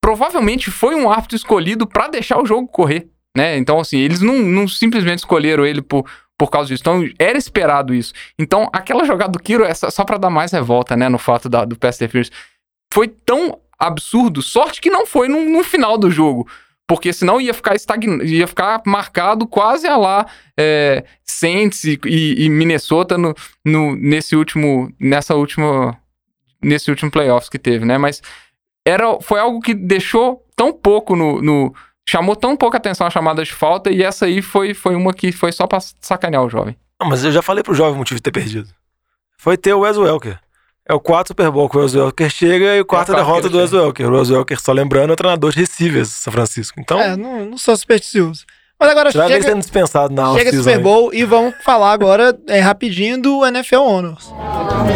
[0.00, 3.56] provavelmente foi um árbitro escolhido pra deixar o jogo correr, né?
[3.56, 6.04] Então, assim, eles não, não simplesmente escolheram ele por,
[6.36, 6.82] por causa disso.
[6.82, 8.12] Então, era esperado isso.
[8.38, 11.08] Então, aquela jogada do Kiro só, pra dar mais revolta, né?
[11.08, 12.30] No fato da, do pass interference.
[12.92, 16.48] Foi tão absurdo, sorte que não foi no, no final do jogo.
[16.86, 18.24] Porque senão ia ficar estagn...
[18.24, 20.26] ia ficar marcado quase a lá
[20.58, 25.98] é, Saints e, e- e Minnesota no, no- nesse último nessa última
[26.62, 27.98] nesse último playoffs que teve, né?
[27.98, 28.22] Mas
[28.86, 31.74] era, foi algo que deixou tão pouco no, no-
[32.08, 35.30] chamou tão pouca atenção a chamadas de falta e essa aí foi, foi uma que
[35.30, 36.74] foi só pra sacanear o jovem.
[37.00, 38.68] Não, mas eu já falei pro jovem o motivo de ter perdido.
[39.36, 40.38] Foi ter o Wes Welker.
[40.88, 43.42] É o quarto Super Bowl que o Wes Welker chega e o quarta quarto derrota
[43.42, 44.08] que do Wes Welker.
[44.10, 46.80] O Wes Welker, só lembrando, é o treinador de receivers de São Francisco.
[46.80, 48.46] Então, É, não, não sou supersticioso.
[48.80, 50.82] Mas agora já vem chega, sendo dispensado na chega Super aí.
[50.82, 54.32] Bowl e vamos falar agora é, rapidinho do NFL Honors.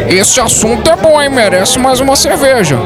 [0.09, 1.29] Esse assunto é bom, hein?
[1.29, 2.79] Merece mais uma cerveja.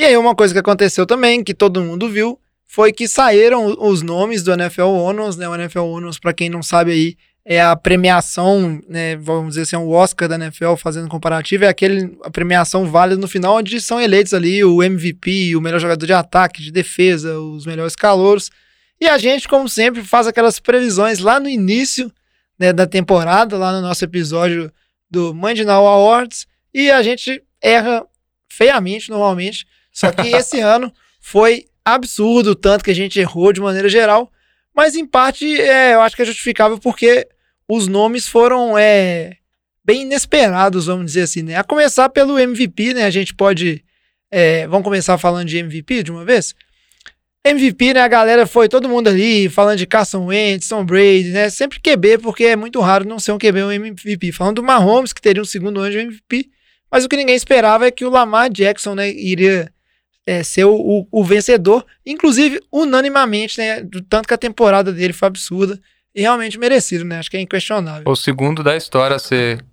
[0.00, 4.00] E aí uma coisa que aconteceu também, que todo mundo viu, foi que saíram os
[4.00, 5.46] nomes do NFL Honors, né?
[5.46, 9.14] O NFL Honors, pra quem não sabe aí, é a premiação, né?
[9.16, 13.20] Vamos dizer assim, é o Oscar da NFL fazendo comparativo, é aquele a premiação válida
[13.20, 17.38] no final, onde são eleitos ali o MVP, o melhor jogador de ataque, de defesa,
[17.38, 18.50] os melhores calouros.
[18.98, 22.10] E a gente, como sempre, faz aquelas previsões lá no início
[22.58, 24.72] né, da temporada, lá no nosso episódio
[25.10, 28.02] do Night Awards, e a gente erra
[28.48, 29.66] feiamente normalmente.
[29.92, 34.30] Só que esse ano foi absurdo o tanto que a gente errou de maneira geral.
[34.74, 37.26] Mas em parte é, eu acho que é justificável porque
[37.68, 39.36] os nomes foram é,
[39.84, 41.56] bem inesperados, vamos dizer assim, né?
[41.56, 43.04] A começar pelo MVP, né?
[43.04, 43.84] A gente pode.
[44.30, 46.54] é, vamos começar falando de MVP de uma vez?
[47.44, 48.00] MVP, né?
[48.00, 51.48] A galera foi todo mundo ali falando de Carson Wentz, Tom Brady, né?
[51.48, 54.32] Sempre QB, porque é muito raro não ser um QB um MVP.
[54.32, 56.50] Falando do Mahomes, que teria um segundo ano de MVP.
[56.90, 59.72] Mas o que ninguém esperava é que o Lamar Jackson, né, iria
[60.30, 63.82] é, ser o, o- o vencedor, inclusive unanimamente, né?
[63.82, 65.80] Do tanto que a temporada dele foi absurda
[66.14, 67.18] e realmente merecido, né?
[67.18, 68.04] Acho que é inquestionável.
[68.06, 69.64] O segundo da história a ser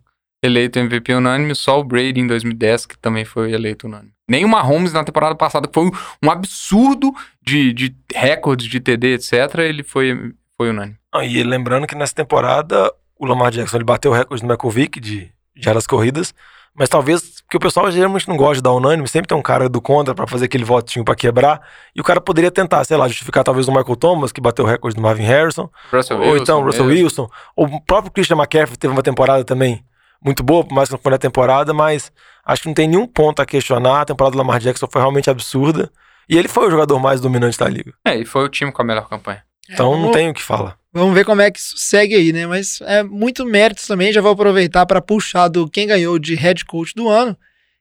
[0.44, 4.12] eleito MVP unânime, só o Brady em 2010, que também foi eleito unânime.
[4.30, 5.90] Nem o Mahomes na temporada passada, que foi
[6.24, 10.98] um absurdo de, de recordes de TD, etc., ele foi, foi unânime.
[11.14, 14.72] Ah, E lembrando que nessa temporada o Lamar Jackson ele bateu o recorde do Michael
[14.72, 16.34] Vick de jardas corridas,
[16.78, 19.68] mas talvez porque o pessoal geralmente não gosta de dar unânime, sempre tem um cara
[19.70, 21.62] do contra pra fazer aquele votinho pra quebrar,
[21.96, 24.68] e o cara poderia tentar, sei lá, justificar talvez o Michael Thomas, que bateu o
[24.68, 27.04] recorde do Marvin Harrison, Russell ou então o Russell mesmo.
[27.04, 29.84] Wilson, ou o próprio Christian McCaffrey teve uma temporada também
[30.22, 32.12] muito boa, por mais que não foi na temporada, mas
[32.46, 35.30] acho que não tem nenhum ponto a questionar, a temporada do Lamar Jackson foi realmente
[35.30, 35.90] absurda,
[36.30, 38.82] e ele foi o jogador mais dominante da liga, É, e foi o time com
[38.82, 39.42] a melhor campanha.
[39.72, 40.76] então não vamos- tem o que falar.
[40.98, 42.48] Vamos ver como é que isso segue aí, né?
[42.48, 44.12] Mas é muito mérito também.
[44.12, 47.38] Já vou aproveitar para puxar do quem ganhou de head coach do ano,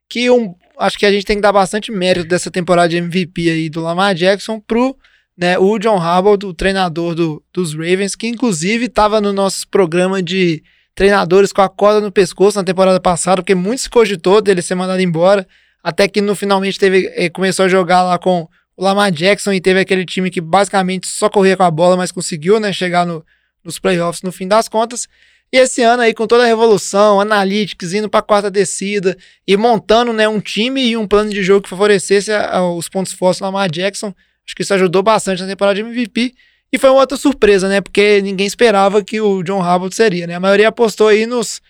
[0.09, 3.49] que um, acho que a gente tem que dar bastante mérito dessa temporada de MVP
[3.49, 4.95] aí do Lamar Jackson pro
[5.37, 10.23] né, o John Harbaugh, o treinador do, dos Ravens, que inclusive estava no nosso programa
[10.23, 10.63] de
[10.95, 14.75] treinadores com a corda no pescoço na temporada passada, porque muito se cogitou dele ser
[14.75, 15.47] mandado embora,
[15.83, 19.61] até que no finalmente teve, eh, começou a jogar lá com o Lamar Jackson e
[19.61, 23.25] teve aquele time que basicamente só corria com a bola, mas conseguiu né, chegar no,
[23.65, 25.09] nos playoffs no fim das contas.
[25.53, 29.17] E esse ano aí, com toda a revolução, analytics, indo para a quarta descida
[29.47, 32.89] e montando né, um time e um plano de jogo que favorecesse a, a, os
[32.89, 34.13] pontos fortes do Lamar Jackson,
[34.45, 36.35] acho que isso ajudou bastante na temporada de MVP.
[36.73, 37.81] E foi uma outra surpresa, né?
[37.81, 40.35] Porque ninguém esperava que o John Harbaugh seria, né?
[40.35, 41.63] A maioria apostou aí nos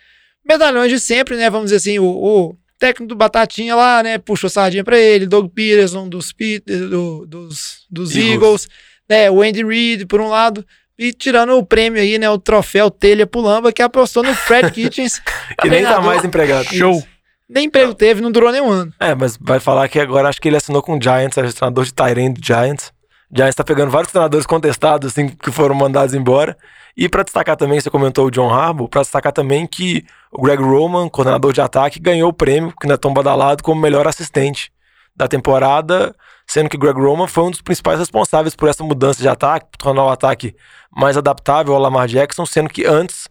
[0.44, 1.50] medalhões de sempre, né?
[1.50, 4.18] Vamos dizer assim, o, o técnico do Batatinha lá, né?
[4.18, 6.32] Puxou sardinha para ele, Doug Peterson dos,
[6.64, 8.32] do, dos, dos Eagles.
[8.32, 8.68] Eagles,
[9.08, 9.30] né?
[9.30, 10.64] O Andy Reid, por um lado.
[10.98, 12.28] E tirando o prêmio aí, né?
[12.30, 15.20] O troféu Telha Pulamba, que apostou no Fred Kitchens.
[15.60, 16.66] que nem tá mais empregado.
[16.74, 17.02] Show.
[17.48, 18.92] Nem emprego teve, não durou nem um ano.
[18.98, 21.52] É, mas vai falar que agora acho que ele assinou com o Giants, é o
[21.52, 22.92] treinador de Tyrande do Giants.
[23.34, 26.56] Giants tá pegando vários treinadores contestados, assim, que foram mandados embora.
[26.96, 30.62] E para destacar também, você comentou o John Harbaugh, para destacar também que o Greg
[30.62, 34.72] Roman, coordenador de ataque, ganhou o prêmio, que não é tão badalado, como melhor assistente
[35.14, 36.14] da temporada,
[36.46, 39.78] sendo que Greg Roman foi um dos principais responsáveis por essa mudança de ataque, por
[39.78, 40.54] tornar o ataque
[40.90, 43.28] mais adaptável ao Lamar Jackson, sendo que antes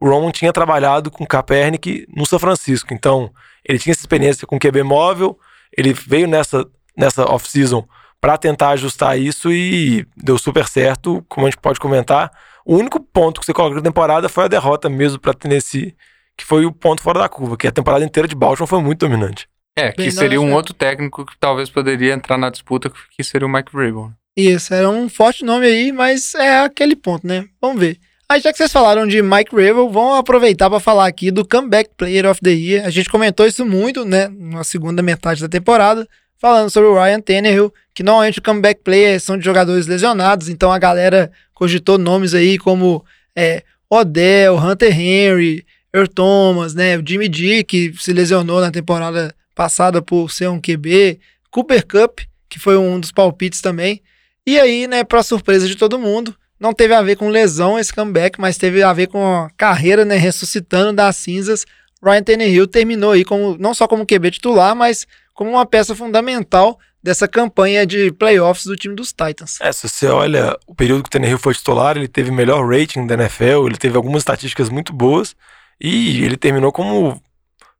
[0.00, 2.92] o Roman tinha trabalhado com Kaepernick no São Francisco.
[2.92, 3.30] Então,
[3.64, 5.38] ele tinha essa experiência com QB móvel,
[5.76, 6.66] ele veio nessa,
[6.96, 7.86] nessa off-season
[8.20, 12.30] para tentar ajustar isso e deu super certo, como a gente pode comentar.
[12.64, 15.94] O único ponto que você coloca na temporada foi a derrota mesmo para Tennessee,
[16.36, 19.06] que foi o ponto fora da curva, que a temporada inteira de Baltimore foi muito
[19.06, 19.48] dominante.
[19.78, 23.46] É, que Bem, seria um outro técnico que talvez poderia entrar na disputa, que seria
[23.46, 24.10] o Mike Vrabel.
[24.36, 27.46] Isso, era um forte nome aí, mas é aquele ponto, né?
[27.60, 27.98] Vamos ver.
[28.28, 31.90] Aí já que vocês falaram de Mike Rabel, vamos aproveitar para falar aqui do Comeback
[31.96, 32.84] Player of the Year.
[32.84, 36.08] A gente comentou isso muito, né, na segunda metade da temporada,
[36.38, 40.70] falando sobre o Ryan Tannehill, que normalmente o Comeback Player são de jogadores lesionados, então
[40.70, 45.64] a galera cogitou nomes aí como é, Odell, Hunter Henry,
[45.94, 51.18] Earl Thomas, né, Jimmy D, que se lesionou na temporada passada por ser um QB,
[51.50, 54.02] Cooper Cup, que foi um dos palpites também.
[54.46, 57.92] E aí, né, para surpresa de todo mundo, não teve a ver com lesão esse
[57.92, 61.64] comeback, mas teve a ver com a carreira, né, ressuscitando das cinzas.
[62.02, 65.06] Ryan Tannehill terminou aí como não só como QB titular, mas
[65.36, 69.60] como uma peça fundamental dessa campanha de playoffs do time dos Titans.
[69.60, 73.06] É, se você olha o período que o Tannehill foi titular, ele teve melhor rating
[73.06, 75.36] da NFL, ele teve algumas estatísticas muito boas
[75.80, 77.22] e ele terminou como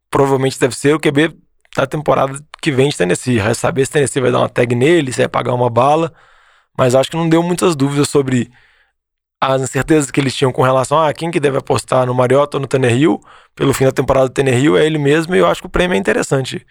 [0.08, 1.36] provavelmente deve ser o QB
[1.74, 3.40] da temporada que vem de Tennessee.
[3.40, 6.12] Vai saber se Tennessee vai dar uma tag nele, se vai pagar uma bala
[6.76, 8.50] mas acho que não deu muitas dúvidas sobre
[9.40, 12.60] as incertezas que eles tinham com relação a quem que deve apostar no Mariota ou
[12.60, 13.20] no Tannehill.
[13.54, 15.94] Pelo fim da temporada do Tannehill é ele mesmo e eu acho que o prêmio
[15.94, 16.66] é interessante.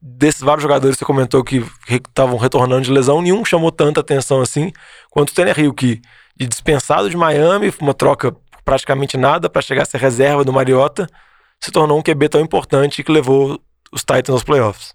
[0.00, 4.42] Desses vários jogadores que você comentou que estavam retornando de lesão, nenhum chamou tanta atenção
[4.42, 4.70] assim
[5.10, 6.02] quanto o Tannehill, que
[6.36, 8.34] de dispensado de Miami, uma troca
[8.64, 11.06] praticamente nada para chegar a ser reserva do Mariota,
[11.60, 13.60] se tornou um QB tão importante que levou
[13.92, 14.94] os Titans aos playoffs.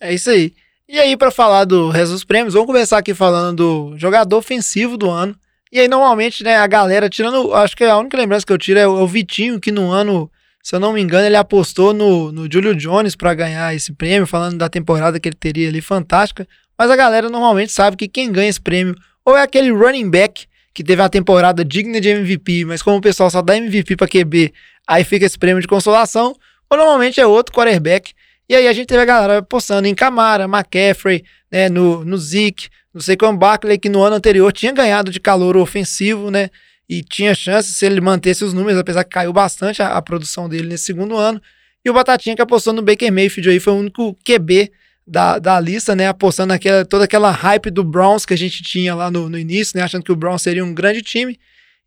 [0.00, 0.54] É isso aí.
[0.86, 4.98] E aí, para falar do resto dos prêmios, vamos começar aqui falando do jogador ofensivo
[4.98, 5.34] do ano.
[5.72, 7.54] E aí, normalmente, né, a galera, tirando.
[7.54, 9.90] Acho que a única lembrança que eu tiro é o, é o Vitinho, que no
[9.90, 10.30] ano,
[10.64, 14.26] se eu não me engano, ele apostou no, no Julio Jones para ganhar esse prêmio,
[14.26, 16.48] falando da temporada que ele teria ali, fantástica.
[16.78, 20.46] Mas a galera normalmente sabe que quem ganha esse prêmio ou é aquele running back
[20.72, 24.08] que teve uma temporada digna de MVP, mas como o pessoal só dá MVP para
[24.08, 24.54] QB,
[24.88, 26.34] aí fica esse prêmio de consolação,
[26.70, 28.14] ou normalmente é outro quarterback
[28.48, 32.68] e aí a gente teve a galera postando em Camara, McCaffrey, né, no, no Zeke,
[32.92, 36.48] no Saquon Barkley, que no ano anterior tinha ganhado de calor ofensivo, né,
[36.88, 40.48] e tinha chance se ele mantesse os números, apesar que caiu bastante a, a produção
[40.48, 41.40] dele nesse segundo ano.
[41.84, 44.70] E o Batatinha que apostou no Baker Mayfield aí foi o único QB
[45.06, 48.94] da, da lista, né, apostando naquela, toda aquela hype do Browns que a gente tinha
[48.94, 51.38] lá no, no início, né, achando que o Browns seria um grande time.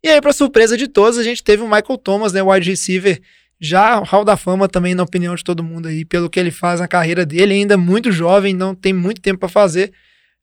[0.02, 3.20] E aí, para surpresa de todos, a gente teve o Michael Thomas, né, wide receiver
[3.60, 6.78] já Hall da Fama também, na opinião de todo mundo aí, pelo que ele faz
[6.78, 9.92] na carreira dele, ainda muito jovem, não tem muito tempo para fazer.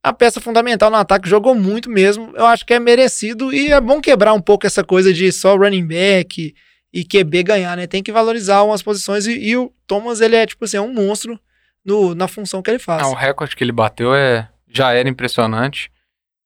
[0.05, 2.31] A peça fundamental no ataque jogou muito mesmo.
[2.35, 5.55] Eu acho que é merecido e é bom quebrar um pouco essa coisa de só
[5.57, 6.53] running back
[6.93, 7.87] e QB ganhar, né?
[7.87, 10.93] Tem que valorizar umas posições e, e o Thomas, ele é tipo assim, é um
[10.93, 11.39] monstro
[11.83, 13.01] no, na função que ele faz.
[13.01, 15.91] Não, o recorde que ele bateu é já era impressionante.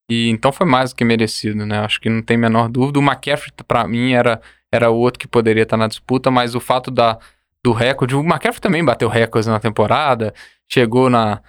[0.10, 1.80] E então foi mais do que merecido, né?
[1.80, 2.98] Acho que não tem a menor dúvida.
[2.98, 4.42] O McCaffrey, para mim, era
[4.72, 7.18] era outro que poderia estar na disputa, mas o fato da,
[7.64, 10.34] do recorde, o McCaffrey também bateu recordes na temporada,
[10.68, 11.42] chegou na.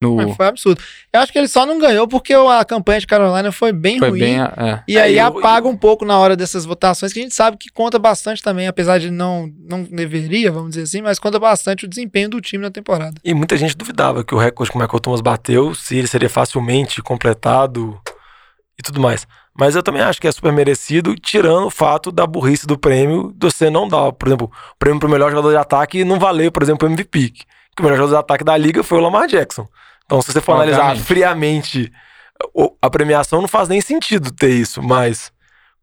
[0.00, 0.34] No...
[0.34, 0.80] foi absurdo.
[1.10, 4.10] Eu acho que ele só não ganhou porque a campanha de Carolina foi bem foi
[4.10, 4.20] ruim.
[4.20, 4.82] Bem, é.
[4.86, 5.70] E aí é, eu, apaga eu...
[5.70, 8.98] um pouco na hora dessas votações, que a gente sabe que conta bastante também, apesar
[8.98, 12.70] de não, não deveria, vamos dizer assim, mas conta bastante o desempenho do time na
[12.70, 13.14] temporada.
[13.24, 16.28] E muita gente duvidava que o recorde que o Michael Thomas bateu, se ele seria
[16.28, 17.98] facilmente completado
[18.78, 19.26] e tudo mais.
[19.58, 23.32] Mas eu também acho que é super merecido, tirando o fato da burrice do prêmio,
[23.34, 26.52] de você não dar, por exemplo, o prêmio pro melhor jogador de ataque não valeu,
[26.52, 27.32] por exemplo, o MVP.
[27.76, 29.68] Que o melhor jogador de ataque da liga foi o Lamar Jackson.
[30.04, 31.04] Então, se você for analisar Obviamente.
[31.06, 31.92] friamente
[32.54, 35.30] o- a premiação, não faz nem sentido ter isso, mas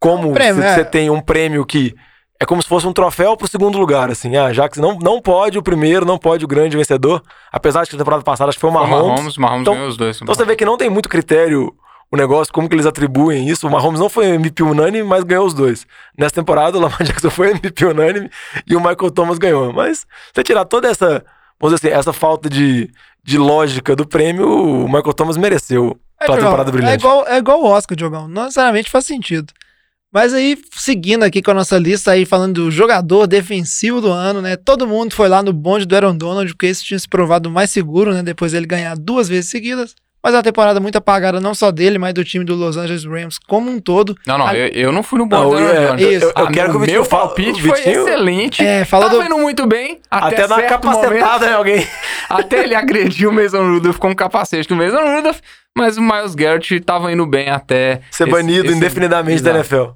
[0.00, 0.84] como É prêmio, você é.
[0.84, 1.94] tem um prêmio que
[2.40, 4.36] é como se fosse um troféu pro segundo lugar, assim.
[4.36, 7.22] Ah, já que não, não pode o primeiro, não pode o grande vencedor.
[7.52, 8.90] Apesar de que na temporada passada acho que foi o O Mahomes.
[9.08, 10.20] Mahomes, Mahomes Então- ganhou os dois.
[10.20, 11.72] Então você vê que não tem muito critério
[12.12, 13.66] o negócio, como que eles atribuem isso.
[13.66, 15.86] O Mahomes não foi MVP unânime, mas ganhou os dois.
[16.18, 18.28] Nessa temporada, o Lamar Jackson foi MVP unânime
[18.66, 19.72] e o Michael Thomas ganhou.
[19.72, 21.24] Mas se você tirar toda essa,
[21.64, 22.90] vamos dizer assim, essa falta de,
[23.22, 26.94] de lógica do prêmio, o Michael Thomas mereceu É, pela Diogão, temporada é brilhante.
[26.96, 28.28] igual, é igual o Oscar, Diogão.
[28.28, 29.52] Não necessariamente faz sentido.
[30.12, 34.40] Mas aí, seguindo aqui com a nossa lista aí, falando do jogador defensivo do ano,
[34.40, 34.56] né?
[34.56, 37.70] Todo mundo foi lá no bonde do Aaron Donald, porque esse tinha se provado mais
[37.70, 38.22] seguro, né?
[38.22, 39.96] Depois dele ganhar duas vezes seguidas.
[40.24, 43.04] Mas é uma temporada muito apagada, não só dele, mas do time do Los Angeles
[43.04, 44.16] Rams como um todo.
[44.26, 46.70] Não, não, Ah, eu, eu não fui no bom eu- é, eu- eu- eu quero
[46.70, 48.64] que o Vitinho meu palpite o foi Vitinho- excelente.
[48.64, 50.00] É, fala Tava do- indo muito bem.
[50.10, 51.86] Até, Até dar capacetada em alguém.
[52.30, 55.40] até ele agrediu o Mason Rudolph com um capacete do Mason Rudolph.
[55.76, 58.00] Mas o Miles Garrett tava indo bem até...
[58.10, 59.90] Ser esse- banido esse- indefinidamente da NFL.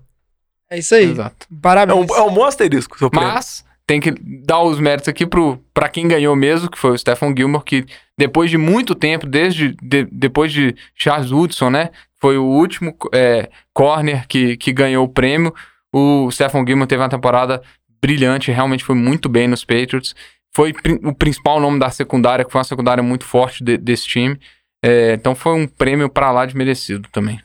[0.71, 1.05] É isso aí.
[1.11, 1.47] Exato.
[1.51, 2.11] É Parabéns.
[2.11, 3.09] um, é um bom asterisco, seu.
[3.15, 4.11] Mas tem que
[4.45, 7.87] dar os méritos aqui pro, pra quem ganhou mesmo, que foi o Stephen Gilmore, que
[8.19, 11.89] depois de muito tempo, desde de- depois de Charles Woodson, né?
[12.21, 15.55] Foi o último é, corner que, que ganhou o prêmio.
[15.91, 17.63] O Stephen Gilmore teve uma temporada
[18.03, 20.15] brilhante, realmente foi muito bem nos Patriots.
[20.55, 24.39] Foi o principal nome da secundária, que foi uma secundária muito forte de- desse time.
[24.85, 27.41] É, então foi um prêmio pra lá de merecido também.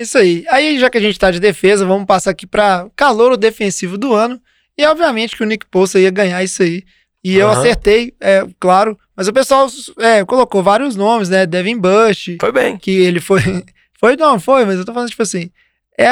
[0.00, 0.46] Isso aí.
[0.48, 4.14] Aí, já que a gente tá de defesa, vamos passar aqui pra calor defensivo do
[4.14, 4.40] ano.
[4.78, 6.84] E obviamente que o Nick Poça ia ganhar isso aí.
[7.24, 7.58] E eu Aham.
[7.58, 8.96] acertei, é claro.
[9.16, 9.68] Mas o pessoal
[9.98, 11.44] é, colocou vários nomes, né?
[11.44, 12.78] Devin Bush, Foi bem.
[12.78, 13.40] que ele foi.
[14.00, 15.50] Foi, não, foi, mas eu tô falando, tipo assim.
[15.98, 16.06] É,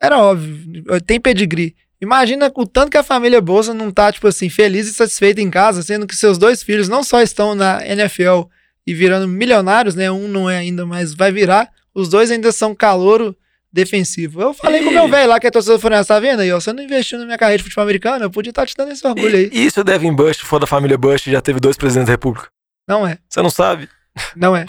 [0.00, 1.74] era óbvio, tem pedigree.
[2.00, 5.50] Imagina o tanto que a família Bolsa não tá, tipo assim, feliz e satisfeita em
[5.50, 8.42] casa, sendo que seus dois filhos não só estão na NFL
[8.86, 10.08] e virando milionários, né?
[10.08, 11.68] Um não é ainda, mas vai virar.
[11.92, 13.34] Os dois ainda são calouro
[13.76, 14.40] defensivo.
[14.40, 16.50] Eu falei com o meu velho lá, que é torcedor do Fluminense, tá vendo aí,
[16.52, 16.58] ó?
[16.58, 19.06] Você não investiu na minha carreira de futebol americano, eu podia estar te dando esse
[19.06, 19.50] orgulho aí.
[19.52, 22.12] E, e se o Devin Bush for da família Bush já teve dois presidentes da
[22.12, 22.48] República?
[22.88, 23.88] Não é, Você não sabe?
[24.34, 24.66] não é.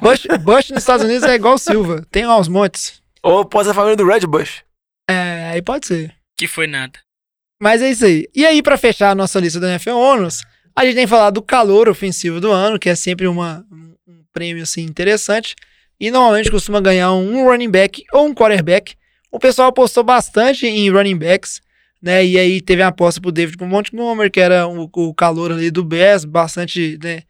[0.00, 3.02] Bush, Bush nos Estados Unidos é igual Silva, tem aos montes.
[3.22, 4.62] Ou pode ser a família do Red Bush.
[5.08, 6.14] É, aí pode ser.
[6.38, 6.98] Que foi nada.
[7.60, 8.26] Mas é isso aí.
[8.34, 10.42] E aí, pra fechar a nossa lista do NFL Honors,
[10.74, 14.24] a gente tem falado do calor ofensivo do ano, que é sempre uma, um um
[14.32, 15.54] prêmio assim interessante.
[16.00, 18.94] E normalmente costuma ganhar um running back ou um quarterback.
[19.30, 21.60] O pessoal apostou bastante em running backs,
[22.02, 22.24] né?
[22.24, 25.84] E aí teve a aposta pro David Montgomery, que era o, o calor ali do
[25.84, 27.22] Bears, bastante, né?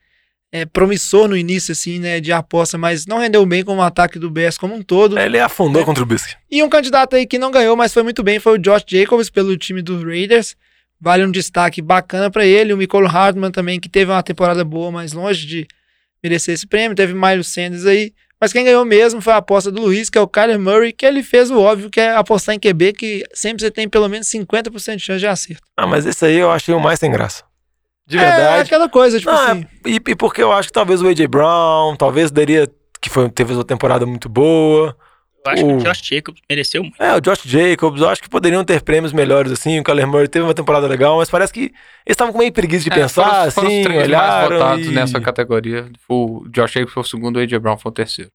[0.53, 2.19] é, promissor no início, assim, né?
[2.21, 5.19] De aposta, mas não rendeu bem com o ataque do Bears como um todo.
[5.19, 5.85] Ele afundou É.
[5.85, 6.35] contra o Bisque.
[6.51, 9.31] E um candidato aí que não ganhou, mas foi muito bem, foi o Josh Jacobs
[9.31, 10.57] pelo time dos Raiders.
[11.01, 12.73] Vale um destaque bacana pra ele.
[12.73, 15.67] O Nicole Hartman também, que teve uma temporada boa, mas longe de
[16.23, 16.95] merecer esse prêmio.
[16.97, 18.13] Teve Miles Sanders aí.
[18.41, 21.05] Mas quem ganhou mesmo foi a aposta do Luiz, que é o Kyler Murray, que
[21.05, 24.29] ele fez o óbvio, que é apostar em QB, que sempre você tem pelo menos
[24.29, 25.63] 50% de chance de acerto.
[25.77, 27.45] Ah, mas esse aí eu achei o mais sem graça.
[28.07, 28.63] De É verdade.
[28.63, 29.67] aquela coisa, tipo Não, é- assim.
[29.87, 31.29] e, e porque eu acho que talvez o A.J.
[31.29, 32.67] Brown, talvez daria.
[33.01, 34.97] Que foi, teve uma temporada muito boa.
[35.45, 37.03] Eu acho que O- o Josh Jacobs mereceu muito.
[37.03, 39.81] É, o Josh Jacobs, eu acho que poderiam ter prêmios melhores assim.
[39.81, 41.73] O Kyler Murray teve uma temporada legal, mas parece que eles
[42.09, 44.59] estavam com meio preguiça de É, pensar, foram, os- foram assim, os três mais olharam.
[44.59, 45.87] votados e- nessa categoria.
[46.09, 47.59] O Josh Jacobs foi o segundo, o A.J.
[47.59, 48.31] Brown foi o terceiro.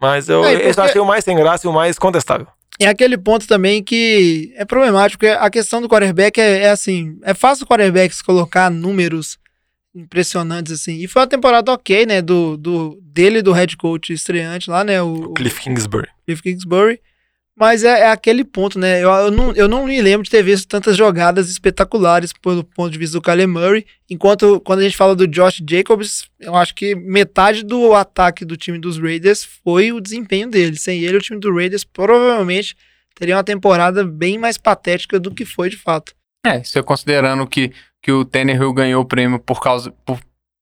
[0.00, 2.46] Mas eu, É, esse porque- eu achei o mais sem graça e o mais contestável.
[2.80, 7.18] É aquele ponto também que é problemático, porque a questão do quarterback é, é assim,
[7.22, 9.38] é fácil o quarterback colocar números
[9.94, 10.96] impressionantes assim.
[10.96, 14.84] E foi uma temporada ok, né, do, do dele e do head coach estreante lá,
[14.84, 16.08] né, o, o Cliff Kingsbury.
[16.26, 17.00] Cliff Kingsbury.
[17.54, 19.04] Mas é, é aquele ponto, né?
[19.04, 22.90] Eu, eu, não, eu não me lembro de ter visto tantas jogadas espetaculares pelo ponto
[22.90, 23.84] de vista do Kyler Murray.
[24.08, 28.56] Enquanto quando a gente fala do Josh Jacobs, eu acho que metade do ataque do
[28.56, 30.76] time dos Raiders foi o desempenho dele.
[30.76, 32.74] Sem ele, o time do Raiders provavelmente
[33.14, 36.14] teria uma temporada bem mais patética do que foi de fato.
[36.44, 37.70] É, você considerando que,
[38.02, 40.18] que o Tannehill ganhou o prêmio por causa por,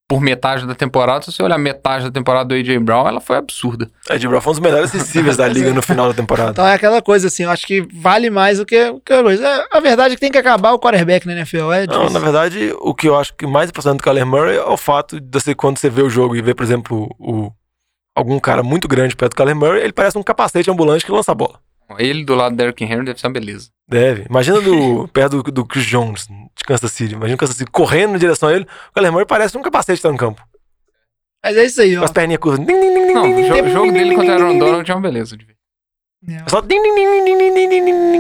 [0.07, 2.79] por metade da temporada, se você olhar metade da temporada do A.J.
[2.81, 3.91] Brown, ela foi absurda.
[4.09, 6.51] É, de Brown foi um dos melhores acessíveis da liga no final da temporada.
[6.51, 9.47] Então é aquela coisa assim, eu acho que vale mais do que, que a coisa.
[9.47, 11.73] É, a verdade é que tem que acabar o quarterback na NFL.
[11.73, 14.65] É Não, na verdade, o que eu acho que mais impressionante do Kyler Murray é
[14.65, 17.51] o fato de você, quando você vê o jogo e vê, por exemplo, o,
[18.15, 21.33] algum cara muito grande perto do Kyler Murray, ele parece um capacete ambulante que lança
[21.33, 21.59] a bola.
[21.99, 23.71] Ele do lado do Derrick Henry deve ser uma beleza.
[23.89, 24.27] Deve.
[24.29, 27.15] Imagina do, perto do, do Chris Jones de Kansas City.
[27.15, 28.67] Imagina o Kansas City correndo em direção a ele.
[28.91, 30.43] O Kyler Murray parece um capacete estar tá no campo.
[31.43, 32.01] Mas é isso aí, ó.
[32.01, 32.67] Com as perninhas curvas.
[32.67, 35.57] Não, o jogo, jogo dele contra Aaron Donald é uma beleza de ver.
[36.29, 36.61] É, Só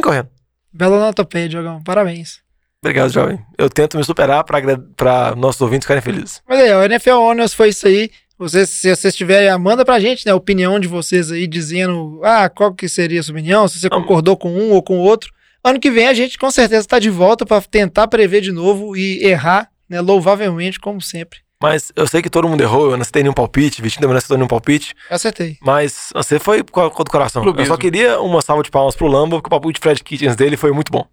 [0.01, 0.29] correndo.
[0.73, 1.83] Bela onomatopeia, Diogão.
[1.83, 2.41] Parabéns.
[2.83, 3.39] Obrigado, jovem.
[3.59, 6.43] Eu tento me superar para nossos ouvintes ficarem felizes.
[6.49, 8.11] Mas aí, o NFL Honors foi isso aí.
[8.41, 12.49] Vocês, se vocês tiverem, manda pra gente, né, a opinião de vocês aí, dizendo, ah,
[12.49, 14.01] qual que seria a sua opinião, se você Não.
[14.01, 15.31] concordou com um ou com o outro.
[15.63, 18.97] Ano que vem a gente com certeza tá de volta pra tentar prever de novo
[18.97, 21.41] e errar, né, louvavelmente, como sempre.
[21.63, 24.21] Mas eu sei que todo mundo errou, eu não citei nenhum palpite, Vitinho também não
[24.23, 25.59] citou nenhum palpite, Eu acertei.
[25.61, 27.43] mas você foi com do coração.
[27.43, 27.75] Eu Clubismo.
[27.75, 30.57] só queria uma salva de palmas pro Lambo, porque o palpite de Fred Kitchens dele
[30.57, 31.07] foi muito bom.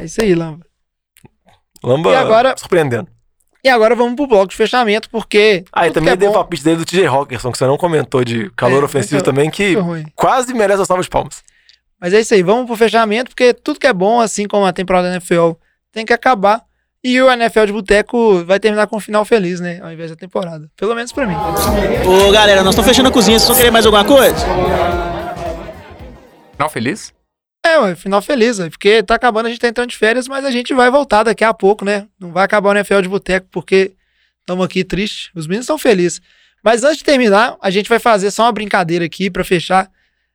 [0.00, 0.66] É isso aí, Lamba.
[1.84, 3.06] Lamba E agora- surpreendendo.
[3.64, 5.64] E agora vamos pro bloco de fechamento, porque.
[5.72, 8.24] Ah, e também é deu o palpite dele do TJ Rockerson, que você não comentou,
[8.24, 9.76] de calor É, ofensivo muito- também, que
[10.16, 11.42] quase merece a salva de palmas.
[12.00, 14.72] Mas é isso aí, vamos pro fechamento, porque tudo que é bom, assim como a
[14.72, 15.52] temporada da NFL,
[15.92, 16.60] tem que acabar.
[17.04, 19.80] E o NFL de Boteco vai terminar com um final feliz, né?
[19.82, 20.68] Ao invés da temporada.
[20.76, 21.34] Pelo menos pra mim.
[21.36, 24.36] Ô galera, nós estamos fechando a cozinha, vocês vão querer mais alguma coisa?
[26.52, 27.12] Final feliz?
[27.64, 30.50] É, final feliz, ué, porque tá acabando, a gente tá entrando de férias, mas a
[30.50, 32.08] gente vai voltar daqui a pouco, né?
[32.18, 33.92] Não vai acabar o NFL de Boteco, porque
[34.40, 35.30] estamos aqui tristes.
[35.34, 36.20] Os meninos estão felizes.
[36.62, 39.88] Mas antes de terminar, a gente vai fazer só uma brincadeira aqui pra fechar,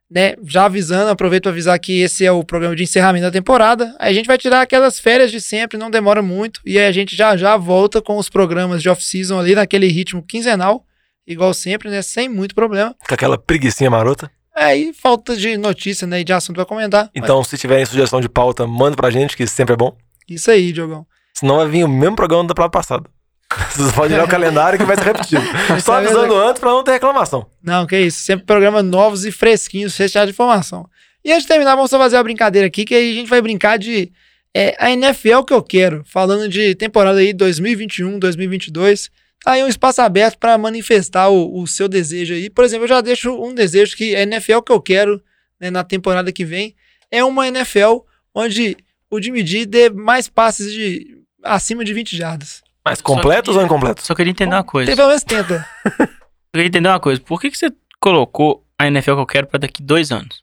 [0.09, 0.35] né?
[0.45, 3.93] Já avisando, aproveito pra avisar que esse é o programa de encerramento da temporada.
[3.99, 6.91] Aí a gente vai tirar aquelas férias de sempre, não demora muito, e aí a
[6.93, 10.85] gente já já volta com os programas de off-season ali naquele ritmo quinzenal,
[11.25, 12.01] igual sempre, né?
[12.01, 12.95] Sem muito problema.
[13.05, 14.31] Com aquela preguicinha marota.
[14.57, 16.21] Aí falta de notícia, né?
[16.21, 17.11] E de assunto pra comentar.
[17.13, 19.95] Então, se tiverem sugestão de pauta, manda pra gente, que sempre é bom.
[20.27, 21.05] Isso aí, Diogão.
[21.31, 23.09] Senão vai vir o mesmo programa da temporada passada.
[23.71, 25.43] Vocês podem olhar o calendário que vai ser repetido.
[25.79, 26.07] Só vendo?
[26.07, 27.45] avisando antes pra não ter reclamação.
[27.61, 28.19] Não, que isso.
[28.21, 30.89] Sempre programas novos e fresquinhos, recheados de informação.
[31.23, 33.41] E antes de terminar, vamos só fazer uma brincadeira aqui, que aí a gente vai
[33.41, 34.11] brincar de
[34.55, 36.03] é, a NFL que eu quero.
[36.05, 39.11] Falando de temporada aí 2021, 2022.
[39.45, 42.49] Aí um espaço aberto para manifestar o, o seu desejo aí.
[42.49, 45.21] Por exemplo, eu já deixo um desejo que a NFL que eu quero
[45.59, 46.75] né, na temporada que vem
[47.11, 47.99] é uma NFL
[48.33, 48.77] onde
[49.09, 52.61] o Jimmy G dê mais passes de acima de 20 jardas.
[52.83, 54.05] Mas completos ou incompletos?
[54.05, 54.87] Só queria entender uma coisa.
[54.87, 55.67] Tem pelo menos tenta.
[55.85, 56.07] Eu
[56.53, 57.19] queria entender uma coisa.
[57.21, 60.41] Por que, que você colocou a NFL que eu quero pra daqui dois anos?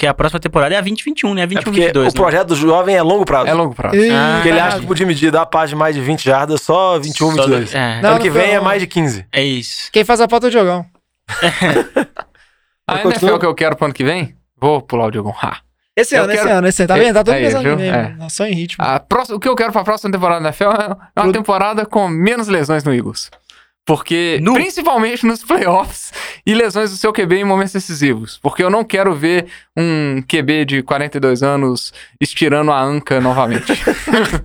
[0.00, 1.42] Porque a próxima temporada é a 2021, né?
[1.42, 3.48] A É 21, porque 22, o projeto do jovem é longo prazo.
[3.48, 3.96] É longo prazo.
[3.96, 4.76] Ah, Porque ele caralho.
[4.78, 7.42] acha que o Jimmy D dá paz de mais de 20 jardas só 21, Só
[7.42, 7.70] 22.
[7.70, 8.64] do- É, Não, ano que não, vem é não.
[8.64, 9.26] mais de 15.
[9.30, 9.90] é isso.
[9.92, 10.86] Quem faz a pauta é o Diogão.
[12.86, 14.34] A NFL que eu quero pro ano que vem?
[14.58, 15.34] Vou pular o Diogo.
[15.42, 15.58] Ha.
[15.94, 16.88] Esse Eu ano, quero- esse ano, esse ano.
[16.88, 17.14] Tá É, vendo?
[17.14, 17.72] Tá todo aí, pensando viu?
[17.74, 18.28] em mim, É.
[18.30, 18.82] só em ritmo.
[18.82, 21.32] A próxima, o que eu quero pra próxima temporada da NFL é uma Tudo.
[21.32, 23.30] temporada com menos lesões no Eagles.
[23.90, 24.52] Porque, Nu.
[24.54, 26.12] principalmente nos playoffs
[26.46, 28.38] e lesões do seu QB em momentos decisivos.
[28.40, 33.72] Porque eu não quero ver um QB de 42 anos estirando a anca novamente.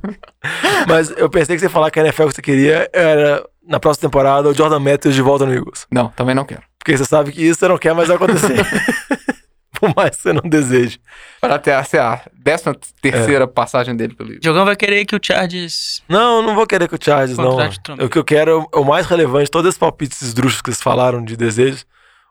[0.90, 3.80] Mas eu pensei que você ia falar que a NFL que você queria era, na
[3.80, 5.86] próxima temporada, o Jordan Matthews de volta no Eagles.
[5.92, 6.64] não, também não quero.
[6.80, 8.56] Porque você sabe que isso você não quer mais acontecer.
[9.80, 11.00] Por mais que você não deseje.
[11.40, 14.40] Para ter ser a décima terceira passagem dele pelo.
[14.40, 16.04] Diogão vai querer que o Chargers.
[16.08, 17.58] Não, não vou querer que o Chargers, não.
[18.00, 21.24] O que eu quero, é o mais relevante, todos esses palpites esdrúxulos que vocês falaram
[21.24, 21.86] de desejos,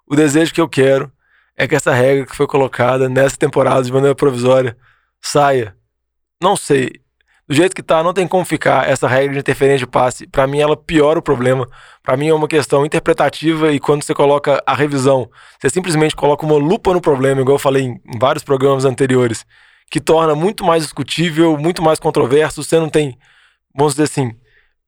[0.07, 1.11] o desejo que eu quero
[1.57, 4.77] é que essa regra que foi colocada nessa temporada de maneira provisória
[5.21, 5.77] saia.
[6.43, 7.04] Não sei.
[7.47, 10.27] Do jeito que tá, não tem como ficar essa regra de interferência de passe.
[10.27, 11.69] Pra mim, ela piora o problema.
[12.03, 15.29] Pra mim, é uma questão interpretativa e quando você coloca a revisão,
[15.61, 19.45] você simplesmente coloca uma lupa no problema, igual eu falei em vários programas anteriores,
[19.91, 22.65] que torna muito mais discutível, muito mais controverso.
[22.65, 23.15] Você não tem,
[23.77, 24.35] vamos dizer assim,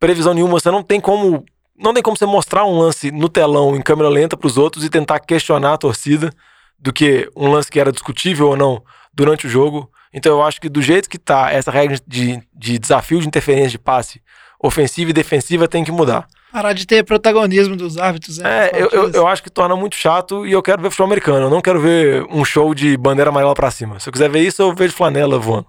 [0.00, 0.58] previsão nenhuma.
[0.58, 1.44] Você não tem como,
[1.78, 4.82] não tem como você mostrar um lance no telão em câmera lenta para os outros
[4.82, 6.32] e tentar questionar a torcida
[6.78, 8.82] do que um lance que era discutível ou não
[9.12, 9.90] durante o jogo.
[10.16, 13.72] Então eu acho que do jeito que tá essa regra de, de desafio de interferência
[13.72, 14.22] de passe
[14.58, 16.26] ofensiva e defensiva tem que mudar.
[16.50, 18.38] Parar de ter protagonismo dos árbitros.
[18.38, 21.08] né, É, eu, eu, eu acho que torna muito chato e eu quero ver futebol
[21.08, 21.46] americano.
[21.46, 24.00] Eu não quero ver um show de bandeira amarela pra cima.
[24.00, 25.66] Se eu quiser ver isso, eu vejo flanela voando.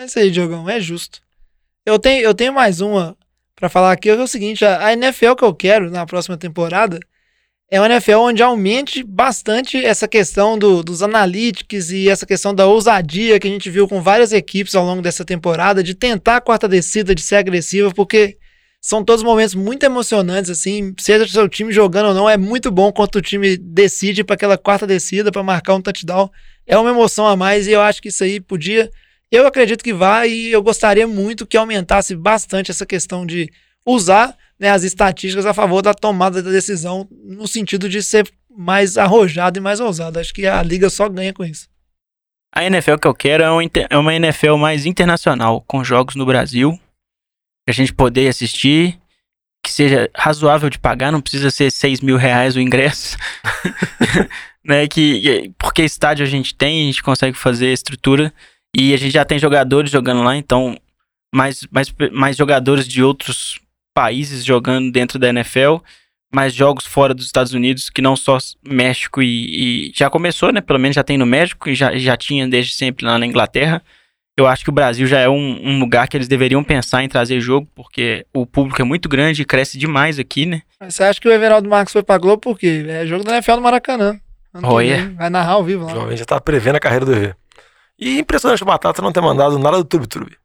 [0.00, 1.20] É isso aí, Diogão, é justo.
[1.84, 3.14] Eu tenho, eu tenho mais uma
[3.54, 6.98] pra falar aqui, é o seguinte, a NFL que eu quero na próxima temporada
[7.70, 12.66] é uma NFL onde aumente bastante essa questão do- dos analytics e essa questão da
[12.66, 16.40] ousadia que a gente viu com várias equipes ao longo dessa temporada, de tentar a
[16.40, 18.36] quarta descida, de ser agressiva, porque
[18.80, 22.92] são todos momentos muito emocionantes, assim, seja seu time jogando ou não, é muito bom
[22.92, 26.30] quando o time decide para aquela quarta descida, para marcar um touchdown.
[26.64, 28.88] É uma emoção a mais e eu acho que isso aí podia
[29.30, 33.50] eu acredito que vai e eu gostaria muito que aumentasse bastante essa questão de
[33.84, 38.96] usar né, as estatísticas a favor da tomada da decisão, no sentido de ser mais
[38.96, 40.18] arrojado e mais ousado.
[40.18, 41.68] Acho que a liga só ganha com isso.
[42.54, 46.78] A NFL que eu quero é é uma NFL mais internacional, com jogos no Brasil,
[47.66, 48.98] pra gente poder assistir,
[49.62, 53.18] que seja razoável de pagar, não precisa ser 6 mil reais o ingresso.
[54.64, 58.32] né, que, porque estádio a gente tem, a gente consegue fazer estrutura
[58.74, 60.78] e a gente já tem jogadores jogando lá, então
[61.34, 63.60] mais, mais, mais jogadores de outros
[63.96, 65.76] países jogando dentro da NFL,
[66.30, 70.60] mais jogos fora dos Estados Unidos, que não só México e, e já começou, né?
[70.60, 73.82] Pelo menos já tem no México e já, já tinha desde sempre lá na Inglaterra.
[74.36, 77.08] Eu acho que o Brasil já é um, um, lugar que eles deveriam pensar em
[77.08, 80.60] trazer jogo, porque o público é muito grande e cresce demais aqui, né?
[80.78, 82.84] Você acha que o Everaldo Marques foi pra Globo por quê?
[82.86, 84.20] É jogo da NFL no Maracanã.
[84.62, 85.10] Olha.
[85.16, 85.92] Vai narrar ao vivo lá.
[85.92, 87.34] O jovem já tá prevendo a carreira do EV.
[87.98, 90.36] E impressionante o Batata não ter mandado nada do Trube Trube.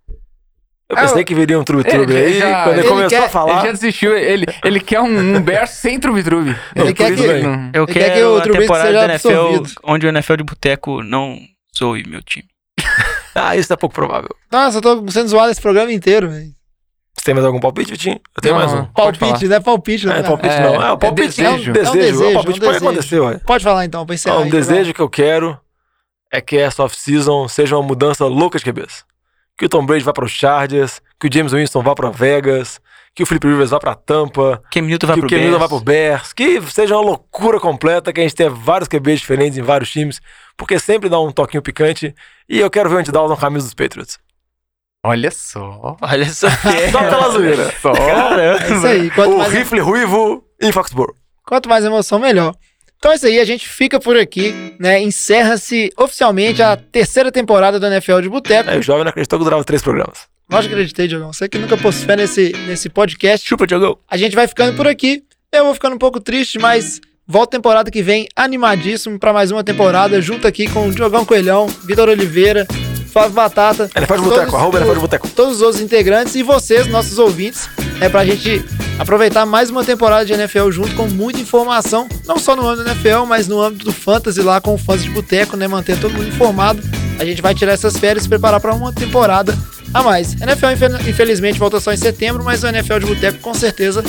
[0.92, 3.30] Eu Ah, pensei que viria um ele aí, já- quando ele, ele começou quer- a
[3.30, 3.54] falar.
[3.54, 6.54] Ele já desistiu, ele, ele quer um, um berço sem trubi-trubi.
[6.76, 7.72] Ele quer que- Não.
[7.74, 9.70] Eu Ele quer quero que o temporada seja da NFL absorvido.
[9.86, 11.40] onde o NFL de boteco não
[11.74, 12.46] soe meu time.
[13.34, 14.28] Ah, isso é pouco provável.
[14.52, 16.52] Nossa, eu tô sendo zoado esse programa inteiro, velho.
[17.18, 18.20] Você tem mais algum palpite, Vitinho?
[18.36, 18.84] Eu tenho Não, mais um.
[18.88, 20.14] Pode Palpite, não é palpite, não.
[20.14, 20.84] É, palpite É, não.
[20.84, 21.72] É, é o palpite é um desejo.
[21.72, 22.86] É um desejo, o palpite é um pode desejo.
[22.90, 23.40] acontecer, ué.
[23.46, 24.36] Pode falar então, pra encerrar.
[24.36, 25.58] Ó, um desejo que eu quero
[26.30, 29.04] é que essa off-season seja uma mudança louca de cabeça.
[29.62, 32.82] Que o Tom Brady vá para os Chargers, que o James Winston vá para Vegas,
[33.14, 35.60] que o Philip Rivers vá para Tampa, Cam Newton vai que pro o Cam Newton
[35.60, 35.70] vá Bears.
[35.70, 39.62] pro Bears, que seja uma loucura completa, que a gente tenha vários QBs diferentes em
[39.62, 40.20] vários times,
[40.58, 42.16] porque sempre dá um toquinho picante.
[42.50, 44.18] E eu quero ver o Andy Dalton com a camisa dos Patriots.
[45.06, 45.96] Olha só.
[46.02, 46.50] Olha só.
[46.92, 47.72] Só pela zoeira.
[47.80, 47.94] Só.
[47.94, 49.12] É isso aí.
[49.12, 51.14] Quanto o mais, rifle ruivo em Foxborough.
[51.46, 52.56] quanto mais emoção, melhor.
[52.98, 55.00] Então é isso aí, a gente fica por aqui, né?
[55.00, 58.68] Encerra-se oficialmente a terceira temporada do NFL de Boteco.
[58.68, 60.22] Aí o jovem não acreditou que durava três programas.
[60.50, 61.32] Que acreditei, Diogão.
[61.32, 63.48] Você que nunca pôs fé nesse, nesse podcast.
[63.48, 63.98] Chupa, Diogão.
[64.10, 65.24] A gente vai ficando por aqui.
[65.52, 69.64] Eu vou ficando um pouco triste, mas volta temporada que vem animadíssimo pra mais uma
[69.64, 72.66] temporada, junto aqui com o Diogão Coelhão, Vitor Oliveira,
[73.12, 73.88] Flávio Batata.
[74.08, 75.30] Todos Boteco, arroba de Boteco.
[75.30, 77.70] Todos os outros integrantes e vocês, nossos ouvintes,
[78.02, 78.66] é pra gente
[79.00, 82.90] aproveitar mais uma temporada de NFL junto com muita informação, não só no âmbito do
[82.90, 85.68] NFL, mas no âmbito do Fantasy lá com o Fãs de Boteco, né?
[85.68, 86.82] Manter todo mundo informado.
[87.20, 89.58] A gente vai tirar essas férias e se preparar pra uma temporada
[89.94, 90.34] a mais.
[90.42, 94.04] NFL, infel- infelizmente, volta só em setembro, mas o NFL de Boteco com certeza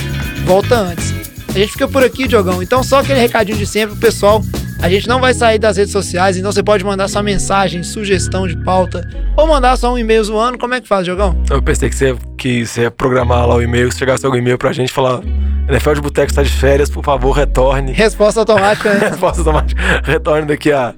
[0.45, 1.13] volta antes.
[1.55, 2.63] A gente fica por aqui, Diogão.
[2.63, 4.43] Então, só aquele recadinho de sempre, pessoal.
[4.83, 8.49] A gente não vai sair das redes sociais, então você pode mandar sua mensagem, sugestão
[8.49, 10.59] de pauta, ou mandar só um e-mail zoando.
[10.59, 11.41] Como é que faz, Diogão?
[11.49, 14.59] Eu pensei que você, que você ia programar lá o e-mail, se chegasse algum e-mail
[14.59, 15.21] pra gente falar
[15.69, 17.93] NFL de Boteco está de férias, por favor, retorne.
[17.93, 19.07] Resposta automática, né?
[19.11, 19.81] Resposta automática.
[20.03, 20.93] Retorne daqui a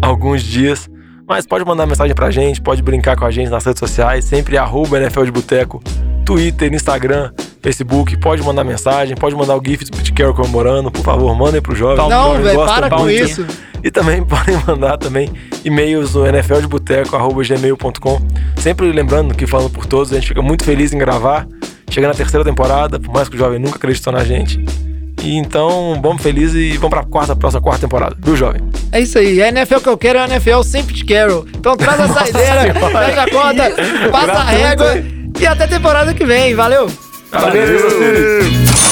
[0.00, 0.88] alguns dias.
[1.28, 4.56] Mas pode mandar mensagem pra gente, pode brincar com a gente nas redes sociais, sempre
[4.56, 5.82] arroba NFL de Boteco,
[6.24, 7.32] Twitter, Instagram,
[7.62, 11.60] Facebook, pode mandar mensagem, pode mandar o GIF do Pete Carroll comemorando, por favor, mandem
[11.60, 12.08] pro jovem.
[12.08, 13.46] Não, jovem gosta para com isso.
[13.82, 15.30] E também podem mandar também
[15.64, 18.20] e-mails no nfldeboteco.gmail.com.
[18.56, 21.46] Sempre lembrando que falando por todos, a gente fica muito feliz em gravar.
[21.90, 24.64] Chega na terceira temporada, por mais que o jovem nunca acreditou na gente.
[25.22, 28.60] E então, vamos felizes e vamos pra quarta, próxima quarta temporada, viu, jovem?
[28.92, 29.42] É isso aí.
[29.42, 31.46] A NFL que eu quero é a NFL sem Pete Carroll.
[31.48, 35.04] Então traz a saideira, fecha a conta, passa a Gratuito, régua
[35.40, 36.54] e até temporada que vem.
[36.54, 37.05] Valeu!
[37.30, 38.85] Valeu, Kansas City!